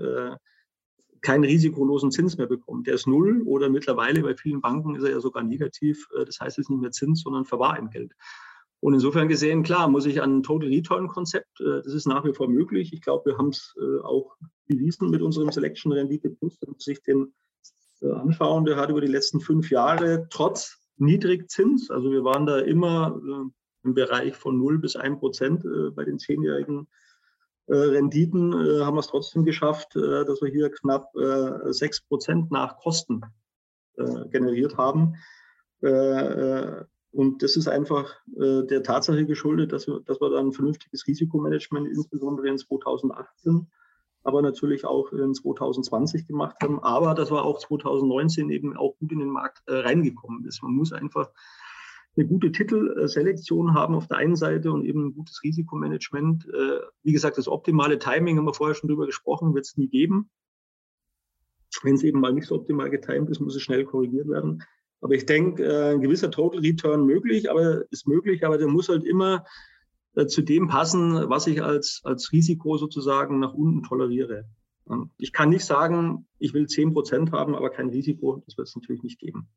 keinen 1.26 1.42
risikolosen 1.42 2.12
Zins 2.12 2.38
mehr 2.38 2.46
bekommt. 2.46 2.86
Der 2.86 2.94
ist 2.94 3.08
null 3.08 3.42
oder 3.46 3.68
mittlerweile 3.68 4.22
bei 4.22 4.36
vielen 4.36 4.60
Banken 4.60 4.94
ist 4.94 5.02
er 5.02 5.10
ja 5.10 5.20
sogar 5.20 5.42
negativ. 5.42 6.06
Äh, 6.16 6.24
das 6.24 6.38
heißt, 6.38 6.56
es 6.56 6.66
ist 6.66 6.70
nicht 6.70 6.80
mehr 6.80 6.92
Zins, 6.92 7.22
sondern 7.22 7.44
Verwahrentgelt. 7.44 8.12
Und 8.78 8.94
insofern 8.94 9.26
gesehen, 9.26 9.64
klar, 9.64 9.88
muss 9.88 10.06
ich 10.06 10.22
an 10.22 10.38
ein 10.38 10.42
Total 10.44 10.68
Return 10.68 11.08
Konzept, 11.08 11.60
äh, 11.60 11.82
das 11.82 11.92
ist 11.92 12.06
nach 12.06 12.24
wie 12.24 12.32
vor 12.32 12.48
möglich. 12.48 12.92
Ich 12.92 13.00
glaube, 13.00 13.32
wir 13.32 13.38
haben 13.38 13.48
es 13.48 13.74
äh, 13.76 14.04
auch 14.04 14.36
bewiesen 14.68 15.10
mit 15.10 15.20
unserem 15.20 15.50
Selection 15.50 15.90
Rendite 15.90 16.30
Plus. 16.30 16.58
Wenn 16.60 16.70
man 16.70 16.78
sich 16.78 17.02
den 17.02 17.34
anschauen, 18.02 18.64
der 18.64 18.76
hat 18.76 18.90
über 18.90 19.00
die 19.00 19.06
letzten 19.08 19.40
fünf 19.40 19.70
Jahre 19.70 20.28
trotz 20.30 20.78
Niedrigzins, 20.96 21.90
also 21.90 22.12
wir 22.12 22.24
waren 22.24 22.44
da 22.44 22.58
immer 22.58 23.20
im 23.82 23.94
Bereich 23.94 24.36
von 24.36 24.58
0 24.58 24.78
bis 24.78 24.96
1 24.96 25.18
Prozent 25.18 25.64
bei 25.94 26.04
den 26.04 26.18
zehnjährigen 26.18 26.82
äh, 26.82 27.05
Renditen 27.68 28.52
äh, 28.52 28.84
haben 28.84 28.96
wir 28.96 29.00
es 29.00 29.08
trotzdem 29.08 29.44
geschafft, 29.44 29.96
äh, 29.96 30.24
dass 30.24 30.40
wir 30.40 30.50
hier 30.50 30.70
knapp 30.70 31.10
sechs 31.70 32.00
Prozent 32.00 32.50
nach 32.50 32.78
Kosten 32.78 33.22
generiert 34.30 34.76
haben. 34.76 35.14
Und 35.80 37.42
das 37.42 37.56
ist 37.56 37.66
einfach 37.66 38.14
der 38.26 38.82
Tatsache 38.82 39.24
geschuldet, 39.24 39.72
dass 39.72 39.86
wir, 39.86 40.00
dass 40.00 40.20
wir 40.20 40.28
dann 40.28 40.48
ein 40.48 40.52
vernünftiges 40.52 41.06
Risikomanagement 41.06 41.88
insbesondere 41.88 42.48
in 42.48 42.58
2018, 42.58 43.70
aber 44.22 44.42
natürlich 44.42 44.84
auch 44.84 45.12
in 45.12 45.32
2020 45.32 46.26
gemacht 46.26 46.56
haben. 46.62 46.78
Aber 46.82 47.14
dass 47.14 47.30
wir 47.30 47.42
auch 47.42 47.58
2019 47.58 48.50
eben 48.50 48.76
auch 48.76 48.98
gut 48.98 49.12
in 49.12 49.20
den 49.20 49.30
Markt 49.30 49.62
reingekommen 49.66 50.44
ist. 50.44 50.62
Man 50.62 50.72
muss 50.72 50.92
einfach 50.92 51.30
eine 52.16 52.26
gute 52.26 52.50
Titelselektion 52.50 53.74
haben 53.74 53.94
auf 53.94 54.08
der 54.08 54.16
einen 54.16 54.36
Seite 54.36 54.72
und 54.72 54.84
eben 54.84 55.06
ein 55.06 55.14
gutes 55.14 55.42
Risikomanagement. 55.42 56.46
Äh, 56.46 56.80
wie 57.02 57.12
gesagt, 57.12 57.36
das 57.36 57.48
optimale 57.48 57.98
Timing, 57.98 58.38
haben 58.38 58.46
wir 58.46 58.54
vorher 58.54 58.74
schon 58.74 58.88
drüber 58.88 59.06
gesprochen, 59.06 59.54
wird 59.54 59.66
es 59.66 59.76
nie 59.76 59.88
geben. 59.88 60.30
Wenn 61.82 61.94
es 61.94 62.02
eben 62.02 62.20
mal 62.20 62.32
nicht 62.32 62.46
so 62.46 62.54
optimal 62.54 62.88
getimt 62.88 63.28
ist, 63.28 63.40
muss 63.40 63.54
es 63.54 63.62
schnell 63.62 63.84
korrigiert 63.84 64.28
werden. 64.28 64.62
Aber 65.02 65.14
ich 65.14 65.26
denke, 65.26 65.62
äh, 65.62 65.92
ein 65.92 66.00
gewisser 66.00 66.30
Total 66.30 66.60
Return 66.60 67.04
möglich, 67.04 67.50
aber 67.50 67.84
ist 67.90 68.08
möglich, 68.08 68.46
aber 68.46 68.56
der 68.56 68.68
muss 68.68 68.88
halt 68.88 69.04
immer 69.04 69.44
äh, 70.14 70.26
zu 70.26 70.40
dem 70.40 70.68
passen, 70.68 71.28
was 71.28 71.46
ich 71.46 71.62
als, 71.62 72.00
als 72.04 72.32
Risiko 72.32 72.78
sozusagen 72.78 73.38
nach 73.38 73.52
unten 73.52 73.82
toleriere. 73.82 74.46
Ich 75.18 75.32
kann 75.32 75.50
nicht 75.50 75.64
sagen, 75.64 76.28
ich 76.38 76.54
will 76.54 76.68
10 76.68 76.92
Prozent 76.92 77.32
haben, 77.32 77.56
aber 77.56 77.70
kein 77.70 77.88
Risiko. 77.88 78.42
Das 78.46 78.56
wird 78.56 78.68
es 78.68 78.76
natürlich 78.76 79.02
nicht 79.02 79.18
geben. 79.18 79.48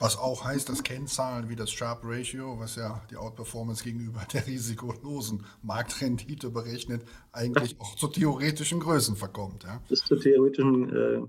Was 0.00 0.16
auch 0.16 0.44
heißt, 0.44 0.68
dass 0.68 0.84
Kennzahlen 0.84 1.48
wie 1.48 1.56
das 1.56 1.72
Sharp 1.72 2.02
Ratio, 2.04 2.58
was 2.60 2.76
ja 2.76 3.02
die 3.10 3.16
Outperformance 3.16 3.82
gegenüber 3.82 4.20
der 4.32 4.46
risikolosen 4.46 5.44
Marktrendite 5.62 6.50
berechnet, 6.50 7.02
eigentlich 7.32 7.80
auch 7.80 7.96
zu 7.96 8.06
theoretischen 8.06 8.78
Größen 8.78 9.16
verkommt. 9.16 9.64
Ja? 9.64 9.82
Bis 9.88 10.04
zur 10.04 10.20
theoretischen 10.20 10.94
äh, 10.94 11.22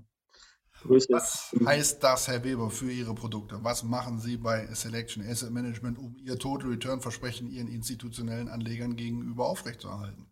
Größe. 0.82 1.12
Was 1.12 1.52
heißt 1.64 2.02
das, 2.04 2.28
Herr 2.28 2.44
Weber, 2.44 2.70
für 2.70 2.90
Ihre 2.90 3.14
Produkte? 3.14 3.58
Was 3.62 3.82
machen 3.82 4.20
Sie 4.20 4.36
bei 4.36 4.66
Selection 4.72 5.24
Asset 5.26 5.50
Management, 5.50 5.98
um 5.98 6.14
Ihr 6.16 6.38
Total 6.38 6.70
Return 6.70 7.00
Versprechen 7.00 7.50
Ihren 7.50 7.68
institutionellen 7.68 8.48
Anlegern 8.48 8.94
gegenüber 8.94 9.46
aufrechtzuerhalten? 9.46 10.26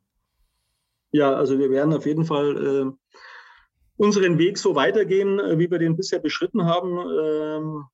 Ja, 1.11 1.35
also 1.35 1.59
wir 1.59 1.70
werden 1.70 1.92
auf 1.92 2.07
jeden 2.07 2.24
Fall 2.24 2.57
äh, 2.57 3.14
unseren 3.96 4.38
Weg 4.38 4.59
so 4.59 4.74
weitergehen, 4.74 5.40
äh, 5.40 5.59
wie 5.59 5.70
wir 5.70 5.79
den 5.79 5.96
bisher 5.96 6.20
beschritten 6.20 6.64
haben. 6.64 6.98
Ähm, 6.98 7.85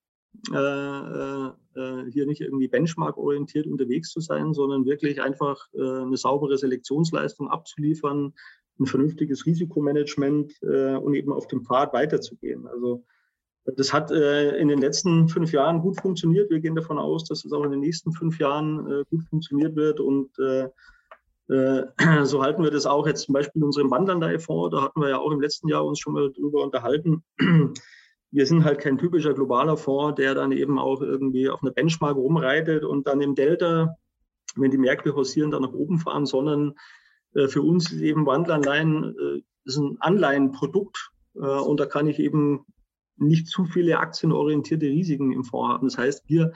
äh, 0.53 0.57
äh, 0.57 1.51
äh, 1.75 2.11
hier 2.11 2.27
nicht 2.27 2.41
irgendwie 2.41 2.69
benchmark-orientiert 2.69 3.67
unterwegs 3.67 4.11
zu 4.11 4.21
sein, 4.21 4.53
sondern 4.53 4.85
wirklich 4.85 5.23
einfach 5.23 5.69
äh, 5.75 6.03
eine 6.03 6.17
saubere 6.17 6.59
Selektionsleistung 6.59 7.49
abzuliefern, 7.49 8.35
ein 8.79 8.87
vernünftiges 8.87 9.47
Risikomanagement 9.47 10.53
äh, 10.63 10.97
und 10.97 11.15
eben 11.15 11.33
auf 11.33 11.47
dem 11.47 11.65
Pfad 11.65 11.93
weiterzugehen. 11.93 12.67
Also 12.67 13.05
das 13.77 13.95
hat 13.95 14.11
in 14.11 14.69
den 14.69 14.79
letzten 14.79 15.27
fünf 15.27 15.53
Jahren 15.53 15.81
gut 15.81 15.99
funktioniert. 15.99 16.51
Wir 16.51 16.61
gehen 16.61 16.75
davon 16.75 16.99
aus, 16.99 17.25
dass 17.25 17.47
es 17.47 17.53
auch 17.55 17.65
in 17.65 17.71
den 17.71 17.81
nächsten 17.81 18.13
fünf 18.13 18.39
Jahren 18.39 19.07
gut 19.09 19.25
funktioniert 19.31 19.75
wird. 19.75 20.01
Und 20.01 20.37
so 20.37 22.43
halten 22.43 22.63
wir 22.63 22.71
das 22.71 22.85
auch 22.85 23.07
jetzt 23.07 23.23
zum 23.23 23.33
Beispiel 23.33 23.63
in 23.63 23.65
unserem 23.65 23.91
Wandernder-Fonds. 23.91 24.77
Da 24.77 24.83
hatten 24.83 25.01
wir 25.01 25.09
ja 25.09 25.19
auch 25.19 25.33
im 25.33 25.41
letzten 25.41 25.69
Jahr 25.69 25.87
uns 25.87 25.99
schon 25.99 26.13
mal 26.13 26.31
drüber 26.31 26.63
unterhalten. 26.63 27.25
Wir 28.35 28.47
sind 28.47 28.65
halt 28.65 28.81
kein 28.81 28.99
typischer 28.99 29.33
globaler 29.33 29.77
Fonds, 29.77 30.17
der 30.17 30.35
dann 30.35 30.51
eben 30.51 30.79
auch 30.79 31.01
irgendwie 31.01 31.49
auf 31.49 31.63
einer 31.63 31.71
Benchmark 31.71 32.17
rumreitet 32.17 32.85
und 32.85 33.07
dann 33.07 33.21
im 33.21 33.37
Delta, 33.37 33.97
wenn 34.57 34.73
die 34.73 34.79
Märkte 34.79 35.15
hausieren, 35.15 35.53
dann 35.53 35.63
nach 35.63 35.73
oben 35.73 35.99
fahren, 35.99 36.27
sondern 36.27 36.75
äh, 37.35 37.47
für 37.47 37.63
uns 37.63 37.93
ist 37.93 38.01
eben 38.01 38.27
Wandelanleihen 38.27 39.15
äh, 39.17 39.43
ist 39.65 39.77
ein 39.77 39.99
Anleihenprodukt 40.01 41.11
äh, 41.37 41.39
und 41.39 41.79
da 41.79 41.87
kann 41.87 42.09
ich 42.09 42.19
eben 42.19 42.67
nicht 43.17 43.47
zu 43.47 43.65
viele 43.65 43.99
aktienorientierte 43.99 44.87
Risiken 44.87 45.31
im 45.31 45.45
Fonds 45.45 45.73
haben. 45.73 45.87
Das 45.87 45.99
heißt, 45.99 46.29
wir 46.29 46.53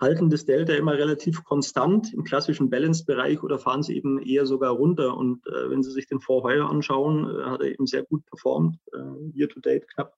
halten 0.00 0.30
das 0.30 0.46
Delta 0.46 0.72
immer 0.72 0.94
relativ 0.94 1.44
konstant 1.44 2.14
im 2.14 2.24
klassischen 2.24 2.70
Balance-Bereich 2.70 3.42
oder 3.42 3.58
fahren 3.58 3.82
sie 3.82 3.94
eben 3.94 4.18
eher 4.22 4.46
sogar 4.46 4.72
runter. 4.72 5.18
Und 5.18 5.46
äh, 5.46 5.68
wenn 5.68 5.82
Sie 5.82 5.90
sich 5.90 6.06
den 6.06 6.20
Fonds 6.20 6.44
heuer 6.44 6.70
anschauen, 6.70 7.28
äh, 7.28 7.42
hat 7.44 7.60
er 7.60 7.72
eben 7.72 7.86
sehr 7.86 8.04
gut 8.04 8.24
performt, 8.24 8.78
äh, 8.94 9.38
year-to-date 9.38 9.86
knapp 9.88 10.14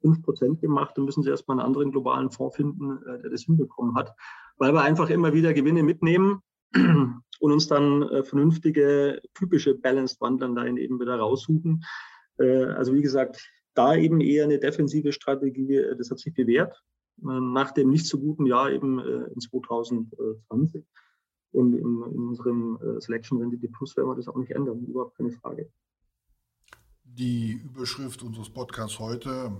5 0.00 0.22
Prozent 0.22 0.60
gemacht. 0.60 0.96
Dann 0.96 1.04
müssen 1.04 1.22
Sie 1.22 1.30
erstmal 1.30 1.58
einen 1.58 1.66
anderen 1.66 1.90
globalen 1.90 2.30
Fonds 2.30 2.56
finden, 2.56 2.98
äh, 3.06 3.20
der 3.22 3.30
das 3.30 3.42
hinbekommen 3.42 3.94
hat, 3.94 4.14
weil 4.58 4.72
wir 4.72 4.82
einfach 4.82 5.10
immer 5.10 5.32
wieder 5.32 5.52
Gewinne 5.52 5.82
mitnehmen 5.82 6.42
und 6.74 7.52
uns 7.52 7.68
dann 7.68 8.02
äh, 8.02 8.22
vernünftige, 8.22 9.20
typische 9.34 9.74
Balanced-Wandanleihen 9.74 10.76
eben 10.76 11.00
wieder 11.00 11.16
raussuchen. 11.16 11.84
Äh, 12.38 12.64
also 12.64 12.94
wie 12.94 13.02
gesagt, 13.02 13.40
da 13.74 13.94
eben 13.94 14.20
eher 14.20 14.44
eine 14.44 14.58
defensive 14.58 15.12
Strategie, 15.12 15.82
das 15.98 16.10
hat 16.10 16.18
sich 16.18 16.34
bewährt, 16.34 16.82
äh, 17.22 17.40
nach 17.40 17.72
dem 17.72 17.90
nicht 17.90 18.06
so 18.06 18.18
guten 18.18 18.46
Jahr 18.46 18.70
eben 18.70 18.98
in 18.98 19.40
2020. 19.40 20.84
Und 21.52 21.72
in, 21.72 22.02
in 22.12 22.28
unserem 22.28 22.78
Selection 22.98 23.38
Rendite 23.38 23.68
Plus 23.68 23.96
werden 23.96 24.08
wir 24.08 24.16
das 24.16 24.28
auch 24.28 24.36
nicht 24.36 24.50
ändern, 24.50 24.84
überhaupt 24.84 25.16
keine 25.16 25.30
Frage. 25.30 25.70
Die 27.04 27.52
Überschrift 27.64 28.22
unseres 28.22 28.50
Podcasts 28.50 28.98
heute, 28.98 29.52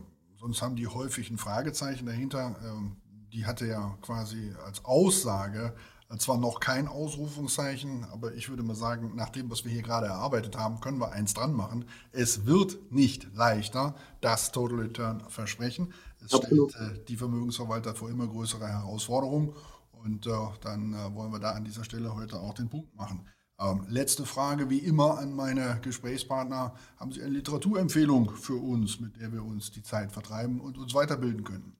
sonst 0.46 0.62
haben 0.62 0.76
die 0.76 0.86
häufig 0.86 1.28
ein 1.28 1.38
Fragezeichen 1.38 2.06
dahinter, 2.06 2.54
ähm, 2.64 2.96
die 3.32 3.46
hatte 3.46 3.66
ja 3.66 3.98
quasi 4.00 4.54
als 4.64 4.84
Aussage 4.84 5.74
zwar 6.18 6.38
noch 6.38 6.60
kein 6.60 6.86
Ausrufungszeichen, 6.86 8.04
aber 8.12 8.32
ich 8.34 8.48
würde 8.48 8.62
mal 8.62 8.76
sagen, 8.76 9.16
nach 9.16 9.30
dem, 9.30 9.50
was 9.50 9.64
wir 9.64 9.72
hier 9.72 9.82
gerade 9.82 10.06
erarbeitet 10.06 10.56
haben, 10.56 10.78
können 10.78 10.98
wir 10.98 11.10
eins 11.10 11.34
dran 11.34 11.52
machen. 11.52 11.84
Es 12.12 12.46
wird 12.46 12.92
nicht 12.92 13.34
leichter, 13.34 13.96
das 14.20 14.52
Total 14.52 14.78
Return 14.78 15.24
Versprechen. 15.28 15.92
Es 16.24 16.32
Absolut. 16.32 16.70
stellt 16.70 16.92
äh, 16.92 17.04
die 17.06 17.16
Vermögensverwalter 17.16 17.96
vor 17.96 18.08
immer 18.08 18.28
größere 18.28 18.68
Herausforderungen. 18.68 19.52
Und 19.90 20.28
äh, 20.28 20.30
dann 20.60 20.94
äh, 20.94 21.12
wollen 21.12 21.32
wir 21.32 21.40
da 21.40 21.50
an 21.50 21.64
dieser 21.64 21.82
Stelle 21.82 22.14
heute 22.14 22.38
auch 22.38 22.54
den 22.54 22.68
Punkt 22.68 22.94
machen. 22.94 23.26
Ähm, 23.58 23.86
letzte 23.88 24.26
Frage, 24.26 24.68
wie 24.68 24.78
immer, 24.78 25.18
an 25.18 25.34
meine 25.34 25.80
Gesprächspartner. 25.82 26.74
Haben 26.98 27.12
Sie 27.12 27.22
eine 27.22 27.30
Literaturempfehlung 27.30 28.30
für 28.30 28.56
uns, 28.56 29.00
mit 29.00 29.18
der 29.18 29.32
wir 29.32 29.42
uns 29.42 29.70
die 29.70 29.82
Zeit 29.82 30.12
vertreiben 30.12 30.60
und 30.60 30.76
uns 30.76 30.94
weiterbilden 30.94 31.42
können? 31.42 31.76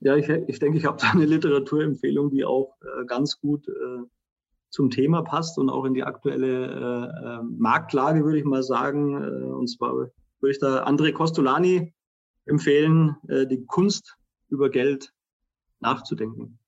Ja, 0.00 0.16
ich, 0.16 0.28
ich 0.28 0.58
denke, 0.58 0.76
ich 0.76 0.84
habe 0.84 0.98
da 1.00 1.12
eine 1.12 1.24
Literaturempfehlung, 1.24 2.30
die 2.30 2.44
auch 2.44 2.76
äh, 2.82 3.06
ganz 3.06 3.40
gut 3.40 3.66
äh, 3.68 4.02
zum 4.68 4.90
Thema 4.90 5.22
passt 5.22 5.56
und 5.56 5.70
auch 5.70 5.86
in 5.86 5.94
die 5.94 6.02
aktuelle 6.02 6.66
äh, 6.66 7.38
äh 7.38 7.42
Marktlage, 7.42 8.22
würde 8.24 8.38
ich 8.38 8.44
mal 8.44 8.62
sagen. 8.62 9.22
Äh, 9.22 9.44
und 9.46 9.68
zwar 9.68 9.94
würde 9.94 10.10
ich 10.50 10.58
da 10.58 10.84
André 10.84 11.12
Costolani 11.12 11.94
empfehlen, 12.44 13.16
äh, 13.28 13.46
die 13.46 13.64
Kunst 13.64 14.18
über 14.50 14.68
Geld 14.68 15.14
nachzudenken. 15.80 16.58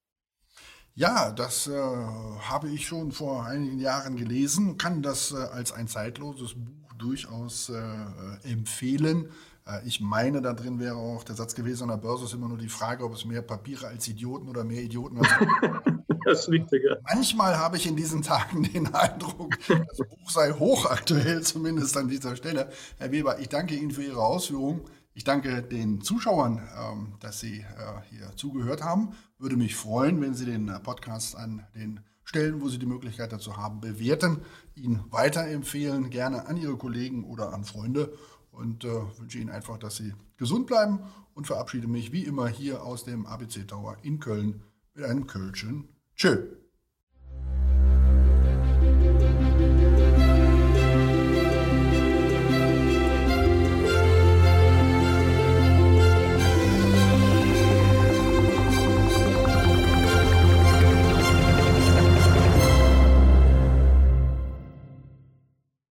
Ja, 0.99 1.31
das 1.31 1.67
äh, 1.67 1.73
habe 1.75 2.71
ich 2.71 2.87
schon 2.87 3.13
vor 3.13 3.45
einigen 3.45 3.79
Jahren 3.79 4.17
gelesen, 4.17 4.79
kann 4.79 5.03
das 5.03 5.31
äh, 5.31 5.37
als 5.37 5.71
ein 5.73 5.89
zeitloses 5.89 6.55
Buch 6.55 6.95
durchaus 6.97 7.69
äh, 7.69 8.51
empfehlen. 8.51 9.29
Äh, 9.67 9.87
ich 9.87 10.01
meine, 10.01 10.41
da 10.41 10.55
drin 10.55 10.81
wäre 10.81 10.97
auch 10.97 11.23
der 11.23 11.35
Satz 11.35 11.55
gewesen, 11.55 11.83
an 11.83 11.91
der 11.91 11.99
Börse 11.99 12.25
ist 12.25 12.33
immer 12.33 12.49
nur 12.49 12.57
die 12.57 12.71
Frage, 12.71 13.05
ob 13.05 13.13
es 13.13 13.27
mehr 13.27 13.43
Papiere 13.43 13.89
als 13.89 14.09
Idioten 14.09 14.49
oder 14.49 14.65
mehr 14.65 14.81
Idioten 14.83 15.19
als 15.19 15.29
Das 16.25 16.41
ist 16.41 16.51
wichtiger. 16.51 16.99
Manchmal 17.05 17.57
habe 17.59 17.77
ich 17.77 17.87
in 17.87 17.95
diesen 17.95 18.23
Tagen 18.23 18.63
den 18.63 18.93
Eindruck, 18.95 19.57
das 19.69 19.99
Buch 19.99 20.31
sei 20.31 20.51
hochaktuell, 20.51 21.43
zumindest 21.43 21.95
an 21.97 22.09
dieser 22.09 22.35
Stelle. 22.37 22.71
Herr 22.97 23.13
Weber, 23.13 23.39
ich 23.39 23.51
danke 23.51 23.75
Ihnen 23.77 23.91
für 23.91 24.03
Ihre 24.03 24.25
Ausführungen. 24.25 24.81
Ich 25.17 25.25
danke 25.25 25.63
den 25.63 26.03
Zuschauern, 26.03 26.61
ähm, 26.79 27.15
dass 27.21 27.41
Sie 27.41 27.61
äh, 27.61 27.65
hier 28.11 28.37
zugehört 28.37 28.85
haben. 28.85 29.15
Würde 29.39 29.57
mich 29.57 29.75
freuen, 29.75 30.21
wenn 30.21 30.35
Sie 30.35 30.45
den 30.45 30.67
Podcast 30.83 31.37
an 31.37 31.65
den 31.75 32.01
Stellen, 32.23 32.61
wo 32.61 32.69
Sie 32.69 32.79
die 32.79 32.85
Möglichkeit 32.85 33.33
dazu 33.33 33.57
haben, 33.57 33.81
bewerten, 33.81 34.43
ihn 34.75 35.01
weiterempfehlen, 35.09 36.11
gerne 36.11 36.47
an 36.49 36.59
Ihre 36.59 36.77
Kollegen 36.77 37.25
oder 37.25 37.55
an 37.55 37.65
Freunde 37.65 38.13
und 38.51 38.85
äh, 38.85 38.89
wünsche 39.19 39.39
Ihnen 39.39 39.49
einfach, 39.49 39.79
dass 39.79 39.97
Sie 39.97 40.13
gesund 40.37 40.67
bleiben 40.67 40.99
und 41.33 41.47
verabschiede 41.47 41.89
mich 41.89 42.13
wie 42.13 42.25
immer 42.25 42.47
hier 42.49 42.85
aus 42.85 43.05
dem 43.05 43.25
ABC 43.25 43.65
Tower 43.65 43.97
in 44.03 44.21
Köln 44.21 44.65
mit 44.93 45.07
einem 45.07 45.27
Kölschen 45.27 45.89
Tschö. 46.15 46.43